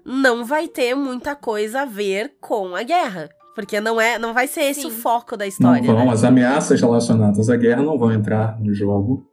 [0.03, 3.29] não vai ter muita coisa a ver com a guerra.
[3.55, 4.87] Porque não é, não vai ser esse Sim.
[4.87, 5.81] o foco da história.
[5.81, 6.11] Não vão, né?
[6.11, 9.25] as ameaças relacionadas à guerra não vão entrar no jogo.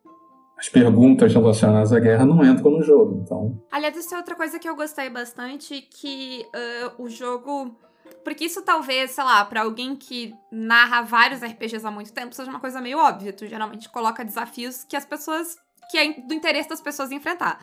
[0.62, 3.20] As perguntas relacionadas à guerra não entram no jogo.
[3.20, 7.76] Então, Aliás, isso é outra coisa que eu gostei bastante, que ah, o jogo.
[8.22, 12.48] Porque isso talvez, sei lá, pra alguém que narra vários RPGs há muito tempo, seja
[12.48, 13.32] uma coisa meio óbvia.
[13.32, 15.56] Tu geralmente coloca desafios que as pessoas.
[15.90, 17.58] que é do interesse das pessoas enfrentar.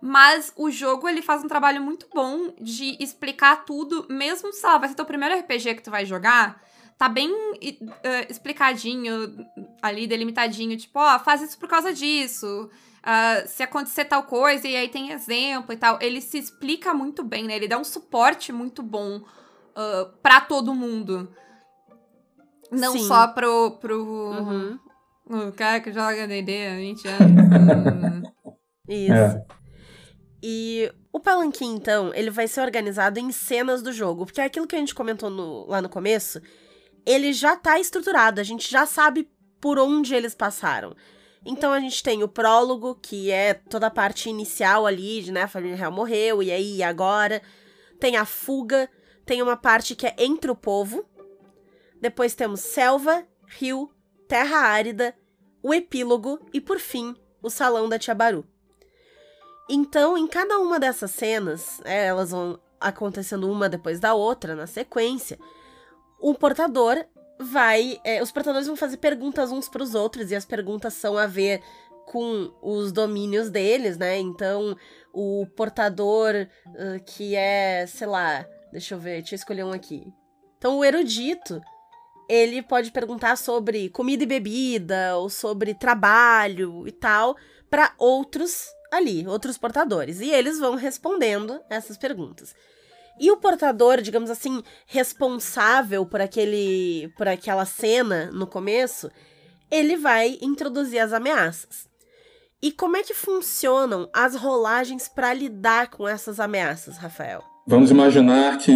[0.00, 4.78] Mas o jogo, ele faz um trabalho muito bom de explicar tudo, mesmo, sei lá,
[4.78, 6.60] vai ser teu primeiro RPG que tu vai jogar,
[7.02, 9.44] tá bem e, eh, explicadinho,
[9.82, 12.70] ali, delimitadinho, tipo, ó, faz isso por causa disso.
[13.02, 15.98] Ah, se acontecer tal coisa, e aí tem exemplo e tal.
[16.00, 17.56] Ele se explica muito bem, né?
[17.56, 19.20] Ele dá um suporte muito bom
[19.74, 21.28] ah, pra todo mundo.
[22.70, 23.08] Não Sim.
[23.08, 24.78] só pro, pro Uhum.
[25.48, 28.30] o cara que joga D&D há 20 anos.
[28.88, 29.12] Isso.
[29.12, 29.44] É.
[30.40, 34.66] E o Palanquim, então, ele vai ser organizado em cenas do jogo, porque é aquilo
[34.68, 36.40] que a gente comentou no- lá no começo,
[37.06, 39.28] ele já tá estruturado, a gente já sabe
[39.60, 40.94] por onde eles passaram.
[41.44, 45.42] Então a gente tem o prólogo, que é toda a parte inicial ali, de né,
[45.42, 47.42] a família real morreu, e aí, e agora?
[47.98, 48.88] Tem a fuga,
[49.24, 51.04] tem uma parte que é entre o povo.
[52.00, 53.90] Depois temos selva, rio,
[54.28, 55.14] terra árida,
[55.62, 58.44] o epílogo e, por fim, o salão da Tia Baru.
[59.68, 64.66] Então, em cada uma dessas cenas, é, elas vão acontecendo uma depois da outra, na
[64.66, 65.38] sequência,
[66.22, 67.04] o portador
[67.38, 68.00] vai.
[68.04, 71.26] é, os portadores vão fazer perguntas uns para os outros, e as perguntas são a
[71.26, 71.60] ver
[72.06, 74.18] com os domínios deles, né?
[74.18, 74.76] Então,
[75.12, 76.34] o portador
[76.66, 80.06] ah, que é, sei lá, deixa eu ver, deixa eu escolher um aqui.
[80.58, 81.60] Então, o erudito,
[82.28, 87.36] ele pode perguntar sobre comida e bebida, ou sobre trabalho e tal,
[87.68, 90.20] para outros ali, outros portadores.
[90.20, 92.54] E eles vão respondendo essas perguntas.
[93.20, 99.10] E o portador, digamos assim, responsável por aquele por aquela cena no começo,
[99.70, 101.88] ele vai introduzir as ameaças.
[102.62, 107.42] E como é que funcionam as rolagens para lidar com essas ameaças, Rafael?
[107.66, 108.72] vamos imaginar que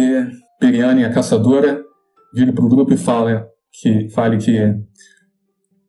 [0.59, 1.83] Periane, a caçadora,
[2.33, 4.57] vire para o grupo e fale que, fale que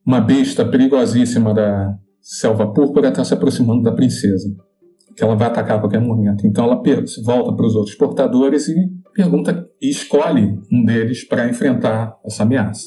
[0.04, 4.48] uma besta perigosíssima da selva púrpura está se aproximando da princesa,
[5.18, 6.46] que ela vai atacar a qualquer momento.
[6.46, 6.80] Então ela
[7.24, 12.86] volta para os outros portadores e pergunta e escolhe um deles para enfrentar essa ameaça.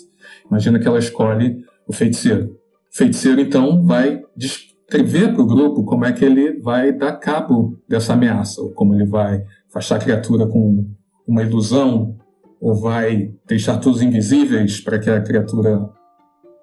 [0.49, 2.55] Imagina que ela escolhe o feiticeiro.
[2.89, 7.77] O feiticeiro então vai descrever para o grupo como é que ele vai dar cabo
[7.85, 10.87] dessa ameaça, ou como ele vai afastar a criatura com
[11.27, 12.15] uma ilusão,
[12.61, 15.85] ou vai deixar todos invisíveis para que a criatura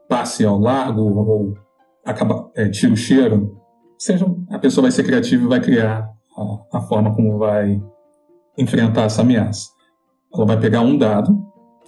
[0.09, 1.55] passe ao largo, ou
[2.07, 3.55] acaba, é, tira o cheiro.
[3.99, 7.83] Seja, a pessoa vai ser criativa e vai criar a, a forma como vai
[8.57, 9.69] enfrentar essa ameaça.
[10.33, 11.37] Ela vai pegar um dado,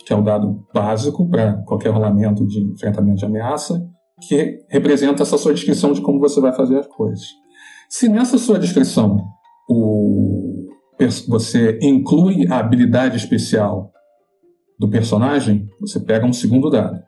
[0.05, 3.81] que é o dado básico para qualquer rolamento de enfrentamento de ameaça,
[4.27, 7.25] que representa essa sua descrição de como você vai fazer as coisas.
[7.89, 9.17] Se nessa sua descrição
[9.69, 10.69] o,
[11.29, 13.93] você inclui a habilidade especial
[14.79, 16.99] do personagem, você pega um segundo dado.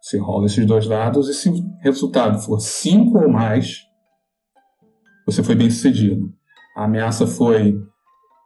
[0.00, 3.87] Você rola esses dois dados e se o resultado for 5 ou mais,
[5.30, 6.30] você foi bem sucedido.
[6.76, 7.76] A ameaça foi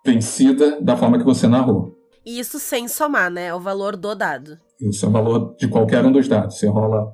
[0.05, 1.93] vencida da forma que você narrou.
[2.25, 3.47] E isso sem somar, né?
[3.47, 4.59] É o valor do dado.
[4.81, 6.59] Isso é o valor de qualquer um dos dados.
[6.59, 7.13] Você rola.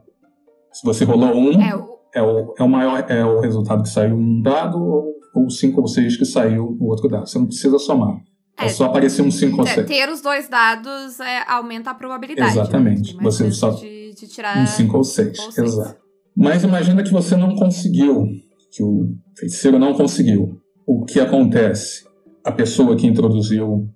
[0.73, 3.89] Se você rolou um, É, o, é o, é o maior é o resultado que
[3.89, 7.27] saiu um dado, ou, ou cinco ou seis que saiu no outro dado.
[7.27, 8.17] Você não precisa somar.
[8.59, 9.87] É, É, só aparecer um 5 ou ter, 6.
[9.87, 12.55] ter os dois dados é, aumenta a probabilidade.
[12.57, 12.61] né?
[12.63, 13.15] Exatamente.
[13.15, 15.39] Mais Você só- de, de tirar Um 5 ou 6.
[15.39, 15.69] ou seis.
[15.75, 16.01] Exato.
[16.37, 18.25] Mas imagina que você não conseguiu,
[18.71, 20.61] que o feiticeiro não conseguiu.
[20.87, 22.07] O que acontece?
[22.45, 23.89] A pessoa que introduziu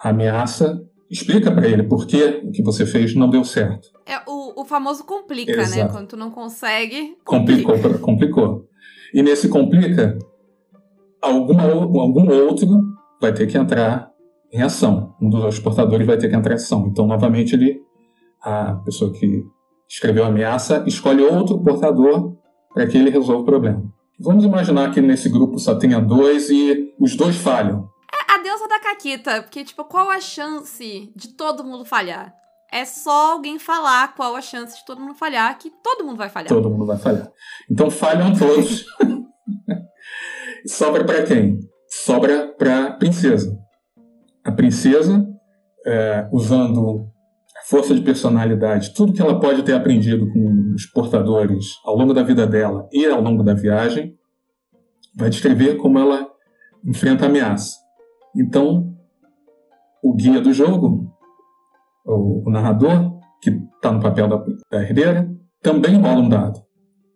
[0.00, 3.88] a ameaça explica para ele por que o que você fez não deu certo.
[4.06, 5.62] É o, o famoso complica, né?
[5.62, 5.92] Exato.
[5.92, 7.16] Quando tu não consegue.
[7.24, 8.68] Complicou, complicou.
[9.12, 10.18] E nesse complica,
[11.22, 12.66] alguma, algum outro
[13.20, 14.10] vai ter que entrar
[14.52, 15.14] em ação.
[15.20, 16.86] Um dos portadores vai ter que entrar em ação.
[16.88, 17.80] Então, novamente, ele,
[18.42, 19.44] a pessoa que
[19.88, 22.36] escreveu a ameaça escolhe outro portador
[22.72, 23.84] para que ele resolva o problema.
[24.18, 27.88] Vamos imaginar que nesse grupo só tenha dois e os dois falham.
[28.12, 32.32] É a deusa da Caquita, porque, tipo, qual a chance de todo mundo falhar?
[32.70, 36.28] É só alguém falar qual a chance de todo mundo falhar, que todo mundo vai
[36.28, 36.48] falhar.
[36.48, 37.30] Todo mundo vai falhar.
[37.70, 38.84] Então falham todos.
[40.66, 41.58] Sobra para quem?
[41.88, 43.56] Sobra para princesa.
[44.44, 45.26] a princesa,
[45.86, 47.13] é, usando
[47.68, 52.22] força de personalidade, tudo que ela pode ter aprendido com os portadores ao longo da
[52.22, 54.14] vida dela e ao longo da viagem,
[55.16, 56.26] vai descrever como ela
[56.84, 57.76] enfrenta a ameaça.
[58.36, 58.94] Então,
[60.02, 61.10] o guia do jogo,
[62.04, 65.30] o, narrador, que está no papel da, da herdeira,
[65.62, 66.60] também rola um dado.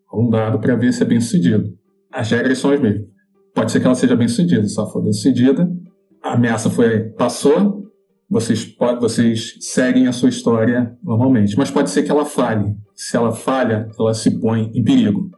[0.07, 1.77] Rola um dado para ver se é bem sucedido.
[2.11, 3.07] As regras são as mesmas.
[3.55, 5.69] Pode ser que ela seja bem sucedida, ela for bem sucedida,
[6.23, 7.88] a ameaça foi, passou,
[8.31, 11.57] vocês, vocês seguem a sua história normalmente.
[11.57, 12.77] Mas pode ser que ela falhe.
[12.95, 15.31] Se ela falha, ela se põe em perigo.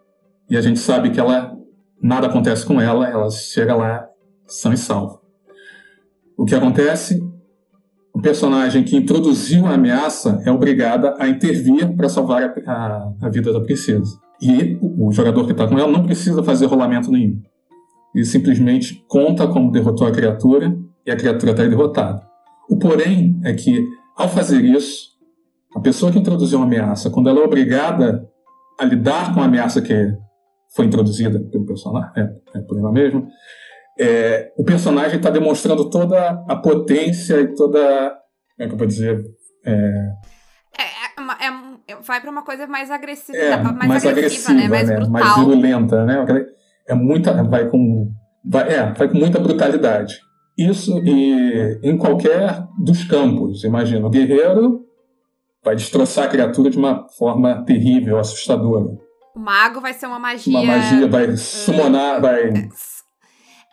[0.48, 1.56] E a gente sabe que ela
[2.02, 4.06] nada acontece com ela, ela chega lá
[4.46, 5.20] são e salvo.
[6.36, 7.22] O que acontece?
[8.12, 13.28] O personagem que introduziu a ameaça é obrigada a intervir para salvar a, a, a,
[13.28, 14.18] vida da princesa.
[14.42, 17.40] E o, o jogador que está com ela não precisa fazer rolamento nenhum.
[18.12, 20.76] Ele simplesmente conta como derrotou a criatura
[21.06, 22.29] e a criatura está derrotada.
[22.70, 23.84] O porém é que,
[24.16, 25.10] ao fazer isso,
[25.74, 28.24] a pessoa que introduziu uma ameaça, quando ela é obrigada
[28.78, 29.92] a lidar com a ameaça que
[30.74, 33.26] foi introduzida pelo personagem, é, é por ela mesma,
[33.98, 37.78] é, o personagem está demonstrando toda a potência e toda.
[38.56, 39.20] Como é que eu vou dizer?
[39.66, 39.72] É,
[40.78, 41.46] é,
[41.88, 44.68] é, vai para uma coisa mais agressiva, mais, mais agressiva, né?
[44.68, 44.96] Mais né?
[44.96, 45.12] brutal.
[45.12, 46.24] Mais virulenta, né?
[46.88, 47.42] É muita.
[47.42, 48.10] Vai com.
[48.44, 50.18] Vai, é, vai com muita brutalidade.
[50.68, 53.64] Isso e, em qualquer dos campos.
[53.64, 54.84] Imagina, o guerreiro
[55.64, 58.98] vai destroçar a criatura de uma forma terrível, assustadora.
[59.34, 60.58] O mago vai ser uma magia.
[60.58, 62.50] Uma magia, vai summonar, vai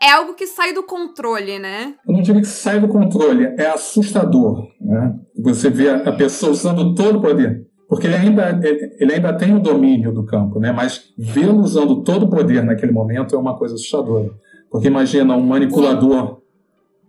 [0.02, 1.96] é algo que sai do controle, né?
[2.08, 4.68] Eu não diria que sai do controle, é assustador.
[4.80, 5.16] Né?
[5.40, 7.66] Você vê a pessoa usando todo o poder.
[7.90, 8.60] Porque ele ainda,
[9.00, 10.72] ele ainda tem o domínio do campo, né?
[10.72, 14.30] mas vê-lo usando todo o poder naquele momento é uma coisa assustadora.
[14.70, 16.37] Porque imagina um manipulador,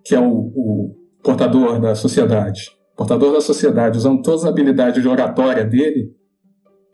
[0.04, 5.08] que é o, o portador da sociedade, portador da sociedade, usando todas as habilidades de
[5.08, 6.12] oratória dele,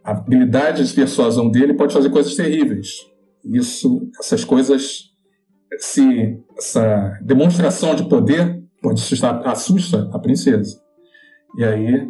[0.02, 2.88] a habilidade de persuasão dele pode fazer coisas terríveis.
[3.44, 5.14] Isso, essas coisas
[5.78, 10.80] se essa demonstração de poder pode assustar, assusta a princesa.
[11.56, 12.08] E aí.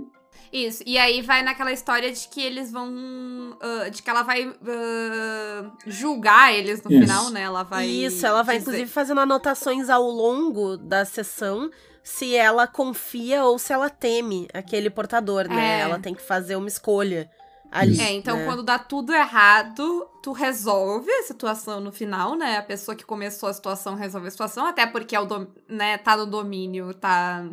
[0.55, 2.89] Isso, e aí vai naquela história de que eles vão.
[2.89, 7.01] Uh, de que ela vai uh, julgar eles no Isso.
[7.01, 7.43] final, né?
[7.43, 7.87] Ela vai.
[7.87, 8.71] Isso, ela vai dizer...
[8.71, 11.69] inclusive fazendo anotações ao longo da sessão
[12.05, 15.79] se ela confia ou se ela teme aquele portador, né?
[15.79, 15.81] É.
[15.81, 17.29] Ela tem que fazer uma escolha
[17.73, 18.01] ali.
[18.01, 18.45] É, então né?
[18.45, 22.59] quando dá tudo errado, tu resolve a situação no final, né?
[22.59, 25.99] A pessoa que começou a situação resolve a situação, até porque é o dom, né,
[25.99, 27.45] tá no domínio, tá.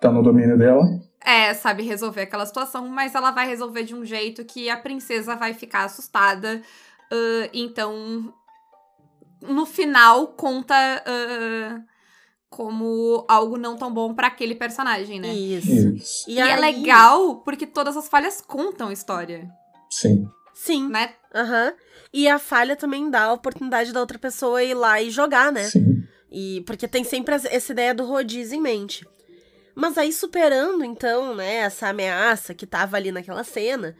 [0.00, 0.84] Tá no domínio dela.
[1.24, 5.34] É, sabe resolver aquela situação, mas ela vai resolver de um jeito que a princesa
[5.34, 6.62] vai ficar assustada.
[7.12, 8.32] Uh, então,
[9.42, 10.74] no final, conta.
[11.06, 11.82] Uh,
[12.50, 15.28] como algo não tão bom para aquele personagem, né?
[15.28, 15.70] Isso.
[15.70, 16.30] Isso.
[16.30, 16.50] E, E, aí...
[16.50, 19.48] é legal porque todas as falhas contam história,
[19.90, 20.26] Sim.
[20.54, 20.88] Sim.
[20.88, 21.12] né?
[21.34, 21.74] Aham.
[22.12, 25.64] E a falha também dá a oportunidade da outra pessoa ir lá e jogar, né?
[25.64, 26.02] Sim.
[26.30, 29.06] E porque tem sempre essa ideia do rodízio em mente.
[29.80, 33.94] Mas aí superando então, né, essa ameaça que tava ali naquela cena,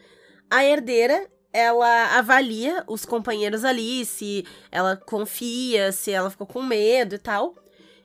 [0.50, 7.14] a herdeira, ela avalia os companheiros ali, se ela confia, se ela ficou com medo
[7.14, 7.54] e tal.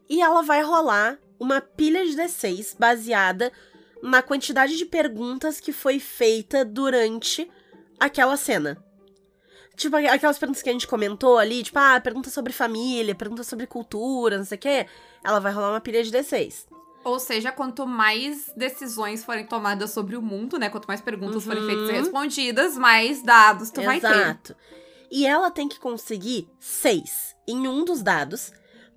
[0.07, 3.51] E ela vai rolar uma pilha de D6 baseada
[4.03, 7.49] na quantidade de perguntas que foi feita durante
[7.99, 8.77] aquela cena.
[9.75, 13.65] Tipo, aquelas perguntas que a gente comentou ali, tipo, ah, pergunta sobre família, pergunta sobre
[13.65, 14.85] cultura, não sei o quê.
[15.23, 16.67] Ela vai rolar uma pilha de D6.
[17.03, 20.69] Ou seja, quanto mais decisões forem tomadas sobre o mundo, né?
[20.69, 21.67] Quanto mais perguntas forem Uhum.
[21.67, 24.07] feitas e respondidas, mais dados tu vai ter.
[24.07, 24.55] Exato.
[25.11, 28.51] E ela tem que conseguir seis em um dos dados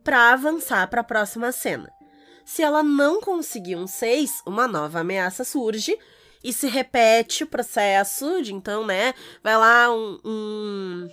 [0.04, 1.90] pra avançar pra próxima cena.
[2.44, 5.98] Se ela não conseguir um 6, uma nova ameaça surge
[6.44, 9.12] e se repete o processo de então, né?
[9.42, 11.08] Vai lá um, um,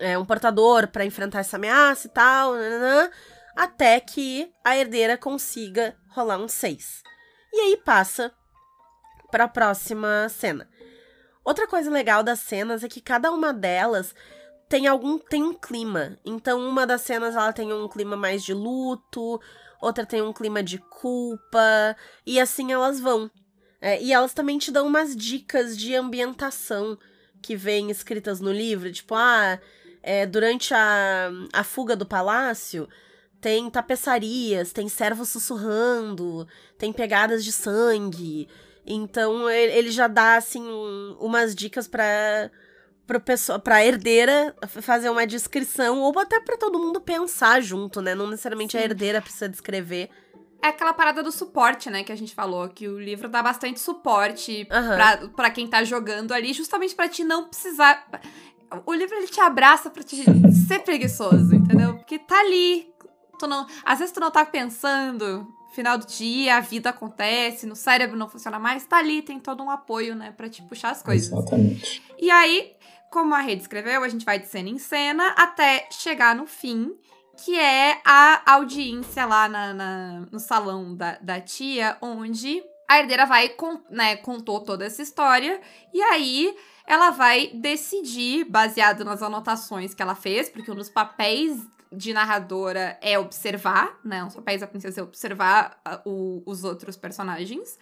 [0.00, 3.10] é, um portador pra enfrentar essa ameaça e tal, nananã,
[3.54, 7.02] até que a herdeira consiga rolar um 6.
[7.52, 8.32] E aí passa
[9.30, 10.68] pra próxima cena.
[11.44, 14.14] Outra coisa legal das cenas é que cada uma delas
[14.68, 16.18] tem algum tem um clima.
[16.24, 19.40] Então uma das cenas ela tem um clima mais de luto,
[19.80, 21.96] outra tem um clima de culpa
[22.26, 23.30] e assim elas vão.
[23.80, 26.98] É, e elas também te dão umas dicas de ambientação
[27.42, 29.58] que vêm escritas no livro, tipo ah
[30.02, 32.88] é, durante a, a fuga do palácio
[33.40, 38.48] tem tapeçarias, tem servos sussurrando, tem pegadas de sangue.
[38.86, 42.50] Então ele, já dá assim um- umas dicas para
[43.64, 48.14] pra herdeira fazer uma descrição ou até pra todo mundo pensar junto, né?
[48.14, 48.84] Não necessariamente a Sim.
[48.84, 50.08] herdeira precisa descrever.
[50.62, 53.80] É aquela parada do suporte, né, que a gente falou, que o livro dá bastante
[53.80, 54.94] suporte Aham.
[54.94, 58.06] pra, pra quem tá jogando ali, justamente pra te não precisar.
[58.86, 60.22] O livro ele te abraça pra te
[60.68, 61.96] ser preguiçoso, entendeu?
[61.96, 62.86] Porque tá ali.
[63.40, 67.74] Tu não, às vezes tu não tá pensando, final do dia, a vida acontece, no
[67.74, 71.02] cérebro não funciona mais, tá ali, tem todo um apoio, né, pra te puxar as
[71.02, 71.32] coisas.
[71.32, 72.02] Exatamente.
[72.18, 72.72] E aí,
[73.10, 76.92] como a rede escreveu, a gente vai de cena em cena até chegar no fim,
[77.44, 83.24] que é a audiência lá na, na- no salão da, da tia, onde a herdeira
[83.24, 85.60] vai, con- né, contou toda essa história,
[85.94, 86.54] e aí
[86.86, 91.56] ela vai decidir, baseado nas anotações que ela fez, porque um dos papéis
[91.92, 94.24] de narradora é observar, né?
[94.24, 97.78] Dos papéis da princesa é observar ah, o- os outros personagens.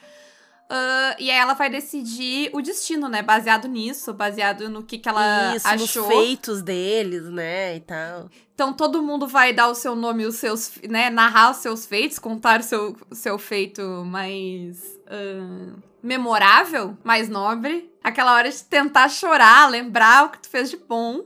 [0.70, 3.22] Ah, e aí ela vai decidir o destino, né?
[3.22, 6.02] Baseado nisso, baseado no que, que ela Isso, achou.
[6.04, 8.28] nos feitos deles, né, e tal.
[8.54, 12.18] Então todo mundo vai dar o seu nome, os seus, né, narrar os seus feitos,
[12.18, 17.90] contar o seu, seu feito mais ahn, memorável, mais nobre.
[18.02, 21.24] Aquela hora de tentar chorar, lembrar o que tu fez de bom.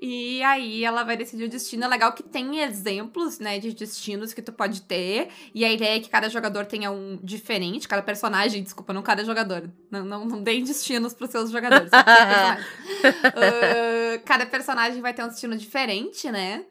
[0.00, 1.84] E aí ela vai decidir o destino.
[1.84, 5.28] É legal que tem exemplos, né, de destinos que tu pode ter.
[5.54, 9.24] E a ideia é que cada jogador tenha um diferente, cada personagem, desculpa, não cada
[9.24, 9.70] jogador.
[9.90, 11.88] Não, não, não deem destinos pros seus jogadores.
[11.90, 14.22] só cada personagem.
[14.24, 16.64] Cada personagem vai ter um destino diferente, né?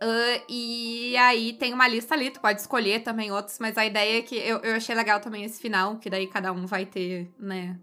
[0.00, 4.18] Ah, e aí tem uma lista ali, tu pode escolher também outros, mas a ideia
[4.18, 7.30] é que eu, eu achei legal também esse final, que daí cada um vai ter,
[7.38, 7.78] né,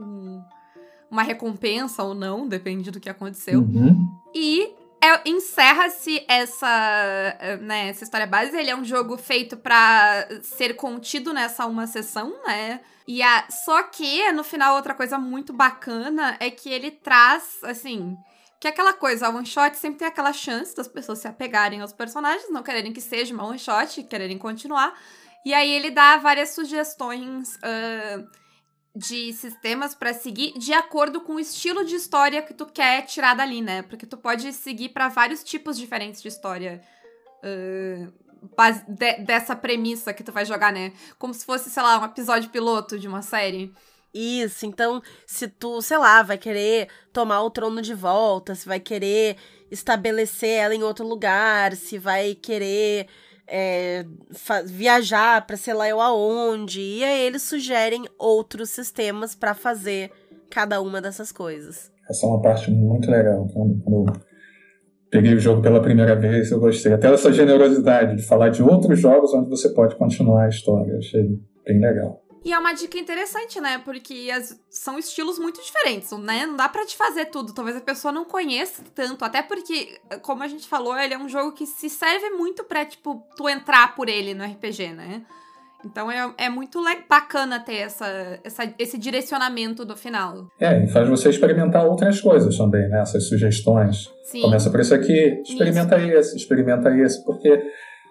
[0.00, 0.42] um-
[1.10, 3.60] uma recompensa ou não, depende do que aconteceu.
[3.60, 4.08] Uhum.
[4.34, 8.56] E é- encerra-se essa, eh, né, essa história base.
[8.56, 12.80] Ele é um jogo feito pra ser contido nessa uma sessão, né?
[13.06, 18.16] E a, só que, no final, outra coisa muito bacana é que ele traz, assim...
[18.60, 21.80] Que é aquela coisa, a one shot sempre tem aquela chance das pessoas se apegarem
[21.80, 24.92] aos personagens, não quererem que seja uma one shot, quererem continuar.
[25.44, 28.24] E aí ele dá várias sugestões ah,
[28.98, 33.34] de sistemas pra seguir de acordo com o estilo de história que tu quer tirar
[33.34, 33.82] dali, né?
[33.82, 36.82] Porque tu pode seguir pra vários tipos diferentes de história.
[38.56, 40.92] base- de- dessa premissa que tu vai jogar, né?
[41.18, 43.72] Como se fosse, sei lá, um episódio piloto de uma série.
[44.14, 48.80] Isso, então, se tu, sei lá, vai querer tomar o trono de volta, se vai
[48.80, 49.36] querer
[49.70, 53.06] estabelecer ela em outro lugar, se vai querer
[53.48, 54.04] é,
[54.66, 60.10] viajar pra sei lá eu aonde, e aí eles sugerem outros sistemas pra fazer
[60.50, 61.90] cada uma dessas coisas.
[62.08, 63.48] Essa é uma parte muito legal.
[63.52, 64.12] Quando, eu
[65.10, 66.92] peguei o jogo pela primeira vez, eu gostei.
[66.92, 70.92] Até dessa generosidade de falar de outros jogos onde você pode continuar a história.
[70.92, 71.22] Eu achei
[71.66, 72.22] bem legal.
[72.48, 73.78] E é uma dica interessante, né?
[73.84, 76.46] Porque as- são estilos muito diferentes, né?
[76.46, 77.52] Não dá pra te fazer tudo.
[77.52, 79.22] Talvez a pessoa não conheça tanto.
[79.22, 82.86] Até porque, como a gente falou, ele é um jogo que se serve muito pra,
[82.86, 85.22] tipo, tu entrar por ele no RPG, né?
[85.84, 90.48] Então é, é muito bacana ter essa, essa- esse direcionamento no final.
[90.58, 93.00] É, e faz você experimentar outras coisas também, né?
[93.02, 94.10] Essas sugestões.
[94.24, 94.40] Sim.
[94.40, 97.62] Começa por isso aqui, experimenta esse, experimenta esse, porque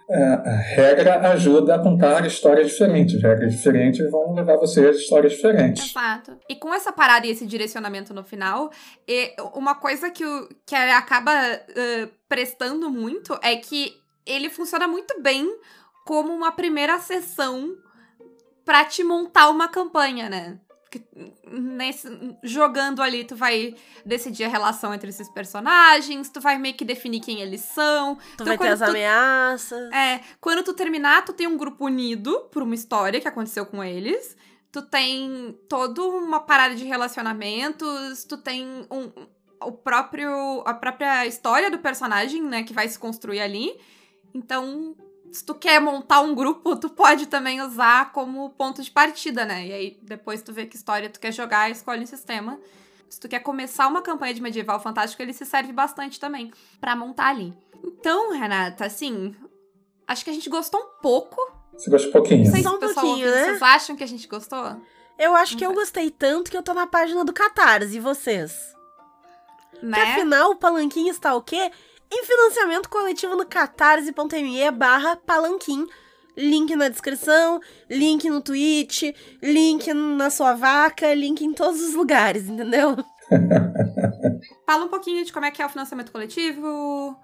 [0.09, 3.21] é, regra ajuda a contar histórias diferentes.
[3.21, 5.89] Regras diferentes vão levar você a histórias diferentes.
[5.89, 6.37] Exato.
[6.49, 8.71] E com essa parada e esse direcionamento no final,
[9.53, 13.93] uma coisa que, o, que acaba eh, prestando muito é que
[14.25, 15.45] ele funciona muito bem
[16.05, 17.75] como uma primeira sessão
[18.63, 20.59] pra te montar uma campanha, né?
[20.99, 22.07] Porque nesse,
[22.43, 27.19] jogando ali, tu vai decidir a relação entre esses personagens, tu vai meio que definir
[27.21, 28.15] quem eles são.
[28.15, 29.91] Tu Então, vai ter as tu- ameaças.
[29.93, 33.83] É, quando tu terminar, tu tem um grupo unido por uma história que aconteceu com
[33.83, 34.35] eles.
[34.71, 39.11] Tu tem toda uma parada de relacionamentos, tu tem um,
[39.61, 43.73] o próprio a própria história do personagem, né, que vai se construir ali.
[44.33, 44.95] Então,
[45.31, 49.67] se tu quer montar um grupo, tu pode também usar como ponto de partida, né?
[49.67, 52.59] E aí depois tu vê que história tu quer jogar, escolhe um sistema.
[53.09, 56.95] Se tu quer começar uma campanha de medieval fantástico, ele se serve bastante também pra
[56.95, 57.53] montar ali.
[57.83, 59.33] Então, Renata, assim,
[60.07, 61.39] acho que a gente gostou um pouco.
[61.73, 62.45] Você gosta um pouquinho.
[62.45, 63.45] Se um pouquinho, né?
[63.45, 64.75] vocês acham que a gente gostou?
[65.17, 68.75] Eu acho que eu gostei tanto que eu tô na página do Catarse, e vocês?
[69.79, 70.13] Que Né?
[70.13, 71.71] afinal, o Palanquim está o quê?
[72.11, 75.85] Em financiamento coletivo no catarse.me barra palanquim.
[76.37, 82.47] Link na descrição, link no tweet, link na sua vaca, link em todos os lugares,
[82.47, 82.95] entendeu?
[84.67, 87.17] Fala um pouquinho de como é que é o financiamento coletivo,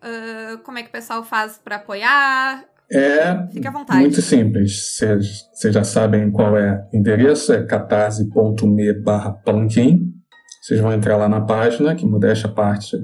[0.00, 2.64] ah, como é que o pessoal faz pra apoiar.
[2.92, 4.00] É Fica à vontade.
[4.00, 4.96] muito simples.
[4.96, 10.14] Vocês já sabem qual é o endereço, é catarse.me barra palanquim.
[10.62, 12.96] Vocês vão entrar lá na página, que modéstia parte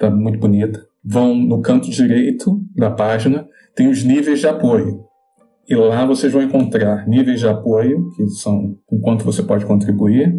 [0.00, 0.84] tá muito bonita.
[1.04, 5.04] Vão no canto direito da página, tem os níveis de apoio.
[5.68, 10.34] E lá vocês vão encontrar níveis de apoio, que são o quanto você pode contribuir,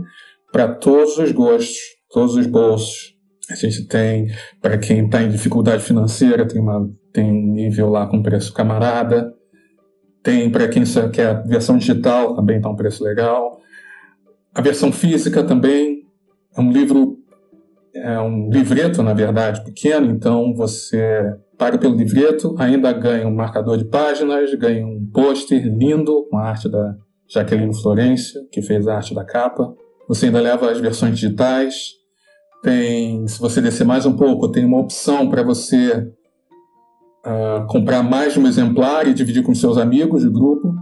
[0.51, 1.77] para todos os gostos,
[2.09, 3.15] todos os bolsos.
[3.49, 4.27] A gente tem,
[4.61, 9.33] para quem está em dificuldade financeira, tem, uma, tem um nível lá com preço camarada.
[10.23, 13.59] Tem para quem quer a versão digital, também está um preço legal.
[14.53, 16.03] A versão física também
[16.55, 17.17] é um livro,
[17.93, 23.77] é um livreto, na verdade, pequeno, então você paga pelo livreto, ainda ganha um marcador
[23.77, 26.95] de páginas, ganha um pôster lindo com a arte da
[27.27, 29.73] Jaqueline Florencio, que fez a arte da capa.
[30.07, 31.91] Você ainda leva as versões digitais.
[32.63, 36.11] Tem, se você descer mais um pouco, tem uma opção para você
[37.25, 40.73] uh, comprar mais de um exemplar e dividir com seus amigos de grupo.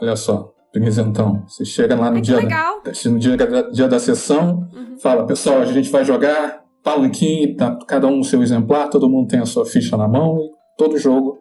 [0.00, 1.44] Olha só, presentão.
[1.46, 4.98] Você chega lá no, dia da, no dia, da, dia da sessão, uhum.
[4.98, 9.28] fala, pessoal, a gente vai jogar palanquim, tá cada um o seu exemplar, todo mundo
[9.28, 10.38] tem a sua ficha na mão
[10.76, 11.38] todo jogo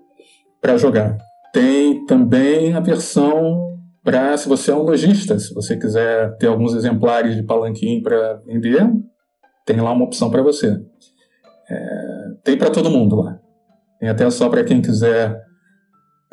[0.62, 1.18] para jogar.
[1.52, 3.74] Tem também a versão
[4.04, 8.36] para se você é um lojista, se você quiser ter alguns exemplares de palanquim para
[8.46, 8.88] vender,
[9.66, 10.78] tem lá uma opção para você.
[11.70, 13.40] É, tem para todo mundo lá.
[14.00, 15.42] Tem até só para quem quiser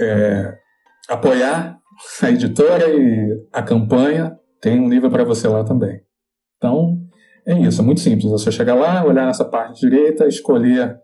[0.00, 0.54] é,
[1.08, 1.79] apoiar
[2.22, 6.00] a editora e a campanha, tem um livro para você lá também.
[6.56, 6.98] Então,
[7.46, 8.26] é isso, é muito simples.
[8.26, 10.98] É você chegar lá, olhar nessa parte direita, escolher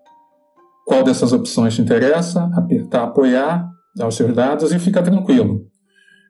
[0.87, 5.67] qual dessas opções te interessa, apertar apoiar, dar os seus dados e fica tranquilo.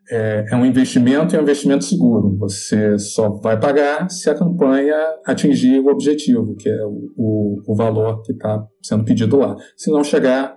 [0.08, 2.36] É, é um investimento e é um investimento seguro.
[2.38, 4.96] Você só vai pagar se a campanha
[5.26, 9.56] atingir o objetivo, que é o, o, o valor que está sendo pedido lá.
[9.76, 10.55] Se não chegar,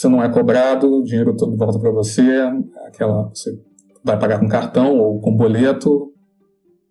[0.00, 2.22] você não é cobrado, o dinheiro todo volta para você,
[2.86, 3.50] aquela, você
[4.02, 6.14] vai pagar com cartão ou com boleto,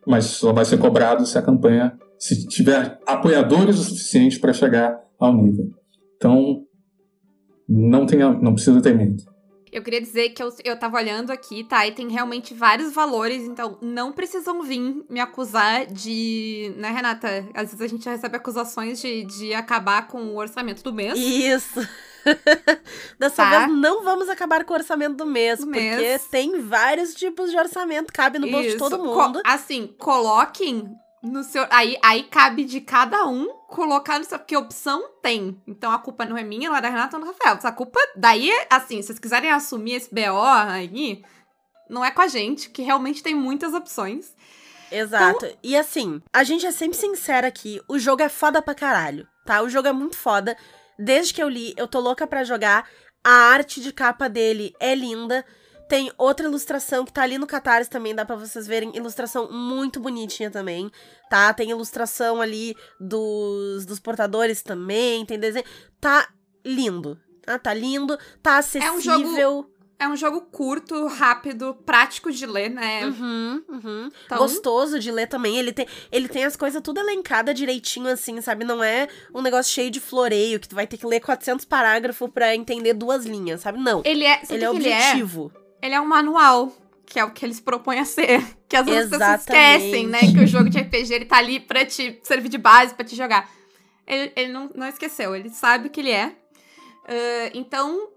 [0.06, 5.02] mas só vai ser cobrado se a campanha se tiver apoiadores o suficiente para chegar
[5.18, 5.72] ao nível.
[6.18, 6.64] Então,
[7.68, 9.24] não tenha, não precisa ter medo.
[9.72, 11.88] Eu queria dizer que eu, eu tava olhando aqui, tá?
[11.88, 16.74] E tem realmente vários valores, então não precisam vir me acusar de.
[16.78, 17.28] Né, Renata?
[17.54, 21.18] Às vezes a gente recebe acusações de, de acabar com o orçamento do mês.
[21.18, 21.80] Isso!
[23.18, 23.50] Dessa tá.
[23.50, 28.12] vez não vamos acabar com o orçamento do mês, porque tem vários tipos de orçamento,
[28.14, 28.78] cabe no bolso Isso.
[28.78, 29.42] de todo mundo.
[29.42, 30.90] Co assim, coloquem
[31.22, 31.66] no seu.
[31.70, 34.40] Aí, aí cabe de cada um colocar no seu.
[34.40, 35.62] Porque opção tem.
[35.68, 37.58] Então a culpa não é minha, não é da Renata, não é do Rafael.
[37.58, 38.00] Essa culpa.
[38.16, 41.24] Daí, assim, se vocês quiserem assumir esse BO aí,
[41.90, 44.34] não é com a gente, que realmente tem muitas opções.
[44.92, 45.46] Exato.
[45.46, 45.58] Então...
[45.62, 47.82] E assim, a gente é sempre sincera aqui.
[47.88, 49.62] O jogo é foda pra caralho, tá?
[49.62, 50.58] O jogo é muito foda.
[51.00, 52.86] Desde que eu li, eu tô louca pra jogar.
[53.24, 55.46] A arte de capa dele é linda.
[55.88, 58.96] Tem outra ilustração que tá ali no Catarse também, dá para vocês verem.
[58.96, 60.92] Ilustração muito bonitinha também,
[61.30, 61.52] tá?
[61.54, 65.66] Tem ilustração ali dos, dos portadores também, tem desenho.
[66.00, 66.30] Tá
[66.64, 67.58] lindo, tá?
[67.58, 68.94] Tá lindo, tá acessível.
[68.94, 69.79] É um jogo...
[70.00, 73.06] É um jogo curto, rápido, prático de ler, né?
[73.06, 74.12] Uhum, uhum.
[74.26, 74.38] Então...
[74.38, 75.58] Gostoso de ler também.
[75.58, 78.64] Ele tem, ele tem as coisas tudo elencadas direitinho, assim, sabe?
[78.64, 82.30] Não é um negócio cheio de floreio, que tu vai ter que ler 400 parágrafos
[82.32, 83.78] para entender duas linhas, sabe?
[83.78, 84.02] Não.
[84.06, 85.52] Ele é, ele é objetivo.
[85.54, 85.86] Ele é?
[85.88, 86.72] Ele é um manual,
[87.06, 88.42] que é o que eles propõem a ser.
[88.70, 89.40] Que às vezes Exatamente.
[89.40, 90.20] as pessoas esquecem, né?
[90.20, 93.16] Que o jogo de RPG ele tá ali pra te servir de base, pra te
[93.16, 93.50] jogar.
[94.06, 96.28] Ele, ele não, não esqueceu, ele sabe o que ele é.
[96.28, 98.10] Uh, então,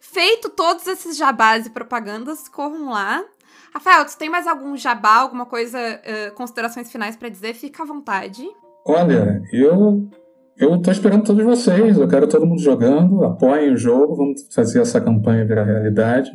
[0.00, 3.24] feito todos esses jabás e propagandas, corram lá.
[3.72, 7.54] Rafael, tu tem mais algum jabá, alguma coisa, uh, considerações finais para dizer?
[7.54, 8.46] Fica à vontade.
[8.86, 10.08] Olha, eu
[10.56, 14.80] eu tô esperando todos vocês, eu quero todo mundo jogando, apoiem o jogo, vamos fazer
[14.80, 16.30] essa campanha virar realidade.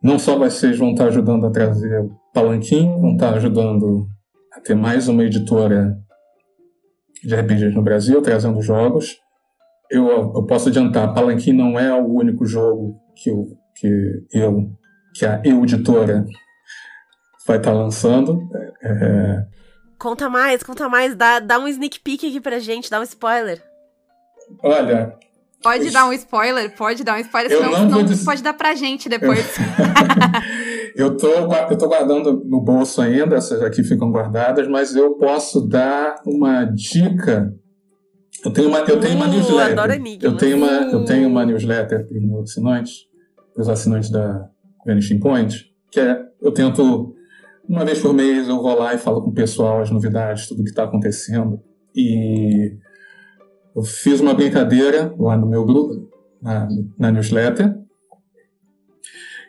[0.00, 4.06] Não só vocês vão estar ajudando a trazer o Palanquim, vão estar ajudando
[4.52, 5.98] a ter mais uma editora
[7.24, 9.18] de RPGs no Brasil, trazendo jogos.
[9.90, 14.70] Eu, eu posso adiantar, Palanquim não é o único jogo que eu, que eu
[15.12, 16.24] que a eu editora
[17.46, 18.48] vai estar lançando.
[18.82, 19.44] É...
[19.98, 23.62] Conta mais, conta mais, dá, dá um sneak peek aqui pra gente, dá um spoiler.
[24.62, 25.18] Olha,
[25.62, 26.74] Pode dar um spoiler?
[26.74, 29.56] Pode dar um spoiler, eu senão, não senão pode dar pra gente depois.
[30.96, 35.60] eu, tô, eu tô guardando no bolso ainda, essas aqui ficam guardadas, mas eu posso
[35.60, 37.54] dar uma dica.
[38.44, 40.18] Eu tenho uma, eu tenho uma uh, newsletter.
[40.22, 43.06] Eu tenho uma, eu tenho uma newsletter para os assinantes,
[43.54, 44.48] para os assinantes da
[44.86, 47.14] Vanishing Point, que é, eu tento,
[47.68, 50.62] uma vez por mês, eu vou lá e falo com o pessoal as novidades, tudo
[50.62, 51.60] que está acontecendo.
[51.94, 52.76] E
[53.76, 56.08] eu fiz uma brincadeira lá no meu grupo,
[56.40, 56.68] na,
[56.98, 57.78] na newsletter,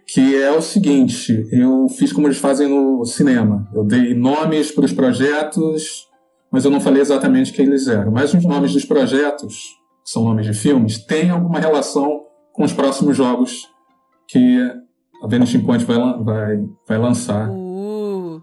[0.05, 3.69] que é o seguinte: eu fiz como eles fazem no cinema.
[3.73, 6.07] Eu dei nomes para os projetos,
[6.51, 8.11] mas eu não falei exatamente quem eles eram.
[8.11, 9.55] Mas os nomes dos projetos,
[10.03, 13.69] que são nomes de filmes, têm alguma relação com os próximos jogos
[14.27, 14.59] que
[15.23, 17.49] a Vanishing Point vai, vai, vai lançar.
[17.49, 18.41] Uh.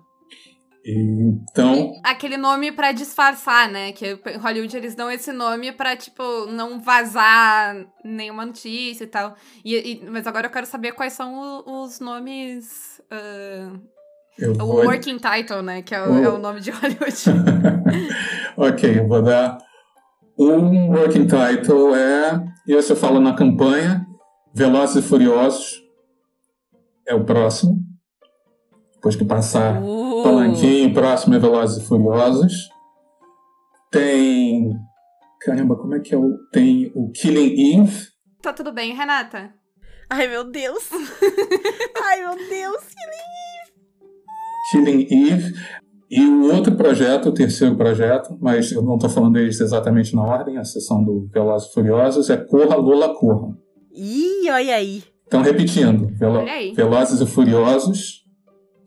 [0.90, 3.92] Então, Aquele nome pra disfarçar, né?
[3.92, 9.34] Que em Hollywood eles dão esse nome pra, tipo, não vazar nenhuma notícia e tal.
[9.62, 11.34] E, e- mas agora eu quero saber quais são
[11.66, 13.02] o- os nomes.
[13.10, 13.70] ah,
[14.38, 14.84] eu o vou.
[14.84, 15.82] working title, né?
[15.82, 17.24] Que é o, O- é o nome de Hollywood.
[18.56, 19.58] ok, eu vou dar.
[20.38, 22.44] Um working title é.
[22.66, 24.06] E você fala na campanha:
[24.54, 25.82] Velozes e Furiosos
[27.06, 27.76] é o próximo.
[28.94, 30.22] Depois que passar Uh.
[30.24, 32.68] Palanquinho, próximo é Velozes e Furiosos.
[33.90, 34.76] Tem.
[35.40, 36.36] Caramba, como é que é o.
[36.52, 38.06] Tem o Killing Eve.
[38.42, 39.52] tá tudo bem, Renata?
[40.10, 40.88] Ai, meu Deus.
[42.04, 42.48] Ai, meu Deus.
[42.84, 43.47] Killing Eve.
[46.10, 50.22] E o outro projeto, o terceiro projeto, mas eu não estou falando deles exatamente na
[50.22, 53.54] ordem, a sessão do Velozes e Furiosos, é Corra, Lola, Corra.
[53.94, 55.02] Ih, olha aí.
[55.26, 56.72] Então, repetindo, Velo- Olha aí.
[56.72, 58.24] Velozes e Furiosos,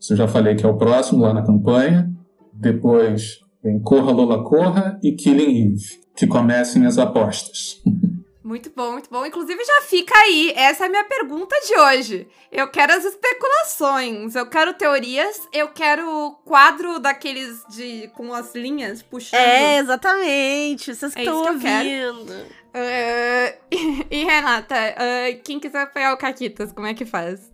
[0.00, 2.10] isso eu já falei que é o próximo lá na campanha.
[2.52, 5.84] Depois vem Corra, Lola, Corra e Killing Eve,
[6.16, 7.80] que comecem as apostas.
[8.52, 9.24] Muito bom, muito bom.
[9.24, 10.52] Inclusive, já fica aí.
[10.54, 12.28] Essa é a minha pergunta de hoje.
[12.50, 19.02] Eu quero as especulações, eu quero teorias, eu quero quadro daqueles de com as linhas
[19.02, 19.40] puxando.
[19.40, 20.94] É, exatamente.
[20.94, 22.46] Vocês que É estão ouvindo.
[22.74, 27.50] Ah, e, e, Renata, ah, quem quiser apoiar o Caquitas, como é que faz?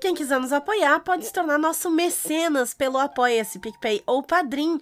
[0.00, 4.80] Quem quiser nos apoiar pode se tornar nosso mecenas pelo Apoia-se, PicPay ou Padrim.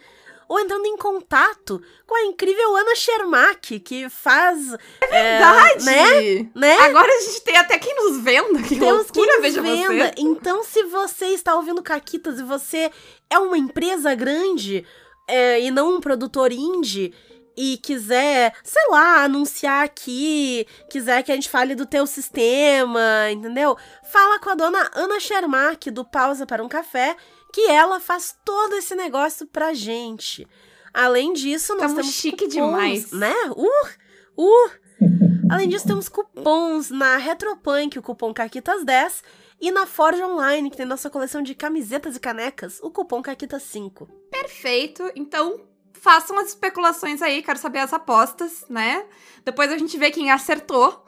[0.48, 4.72] Ou entrando em contato com a incrível Ana Schermack, que faz.
[5.00, 5.84] É Verdade!
[5.84, 6.50] Né?
[6.54, 6.76] né?
[6.78, 10.06] Agora a gente tem até quem nos venda, que Temos quem loucura, nos veja venda.
[10.06, 10.14] você.
[10.18, 12.90] Então, se você está ouvindo Caquitas e você
[13.30, 14.84] é uma empresa grande
[15.28, 17.14] é, e não um produtor indie
[17.56, 23.76] e quiser, sei lá, anunciar aqui, quiser que a gente fale do teu sistema, entendeu?
[24.10, 27.16] Fala com a dona Ana Schermack do Pausa para um Café,
[27.52, 30.48] que ela faz todo esse negócio pra gente.
[30.92, 33.12] Além disso, nós Tamo temos chique cupons, demais.
[33.12, 33.34] né?
[33.56, 34.70] Uh, uh.
[35.50, 39.22] Além disso, temos cupons na Retropunk, o cupom Caquitas10,
[39.60, 44.08] e na Forge Online, que tem nossa coleção de camisetas e canecas, o cupom Caquitas5.
[44.30, 45.10] Perfeito.
[45.14, 45.60] Então,
[45.92, 49.04] façam as especulações aí, quero saber as apostas, né?
[49.44, 51.04] Depois a gente vê quem acertou.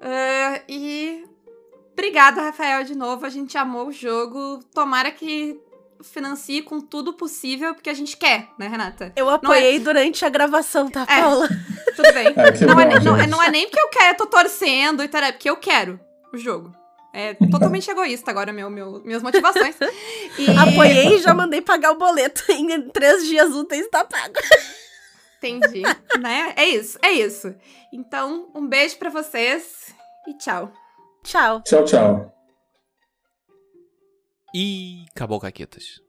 [0.00, 1.24] Ah, e
[1.92, 3.24] obrigada, Rafael, de novo.
[3.24, 4.58] A gente amou o jogo.
[4.74, 5.60] Tomara que
[6.02, 9.12] financie com tudo possível, porque a gente quer, né, Renata?
[9.16, 11.20] Eu apoiei durante a gravação, tá, É.
[11.20, 11.48] Paula?
[11.96, 12.28] Tudo bem.
[12.36, 13.30] Ah, que não, bom, é, nem- não, é- gente.
[13.30, 16.00] não é nem porque eu quero, eu tô torcendo e tal, é porque eu quero
[16.32, 16.74] o jogo.
[17.14, 19.76] É totalmente egoísta agora, meu, meu, minhas motivações.
[20.38, 20.46] E...
[20.56, 22.50] Apoiei e já mandei pagar o boleto.
[22.50, 24.34] Em três dias úteis tá pago.
[25.38, 25.82] Entendi,
[26.20, 26.54] né?
[26.56, 27.54] É isso, é isso.
[27.92, 29.94] Então, um beijo pra vocês
[30.26, 30.72] e tchau.
[31.24, 31.60] Tchau.
[31.66, 32.41] Tchau, tchau.
[34.54, 36.02] E acabou, Caquetas.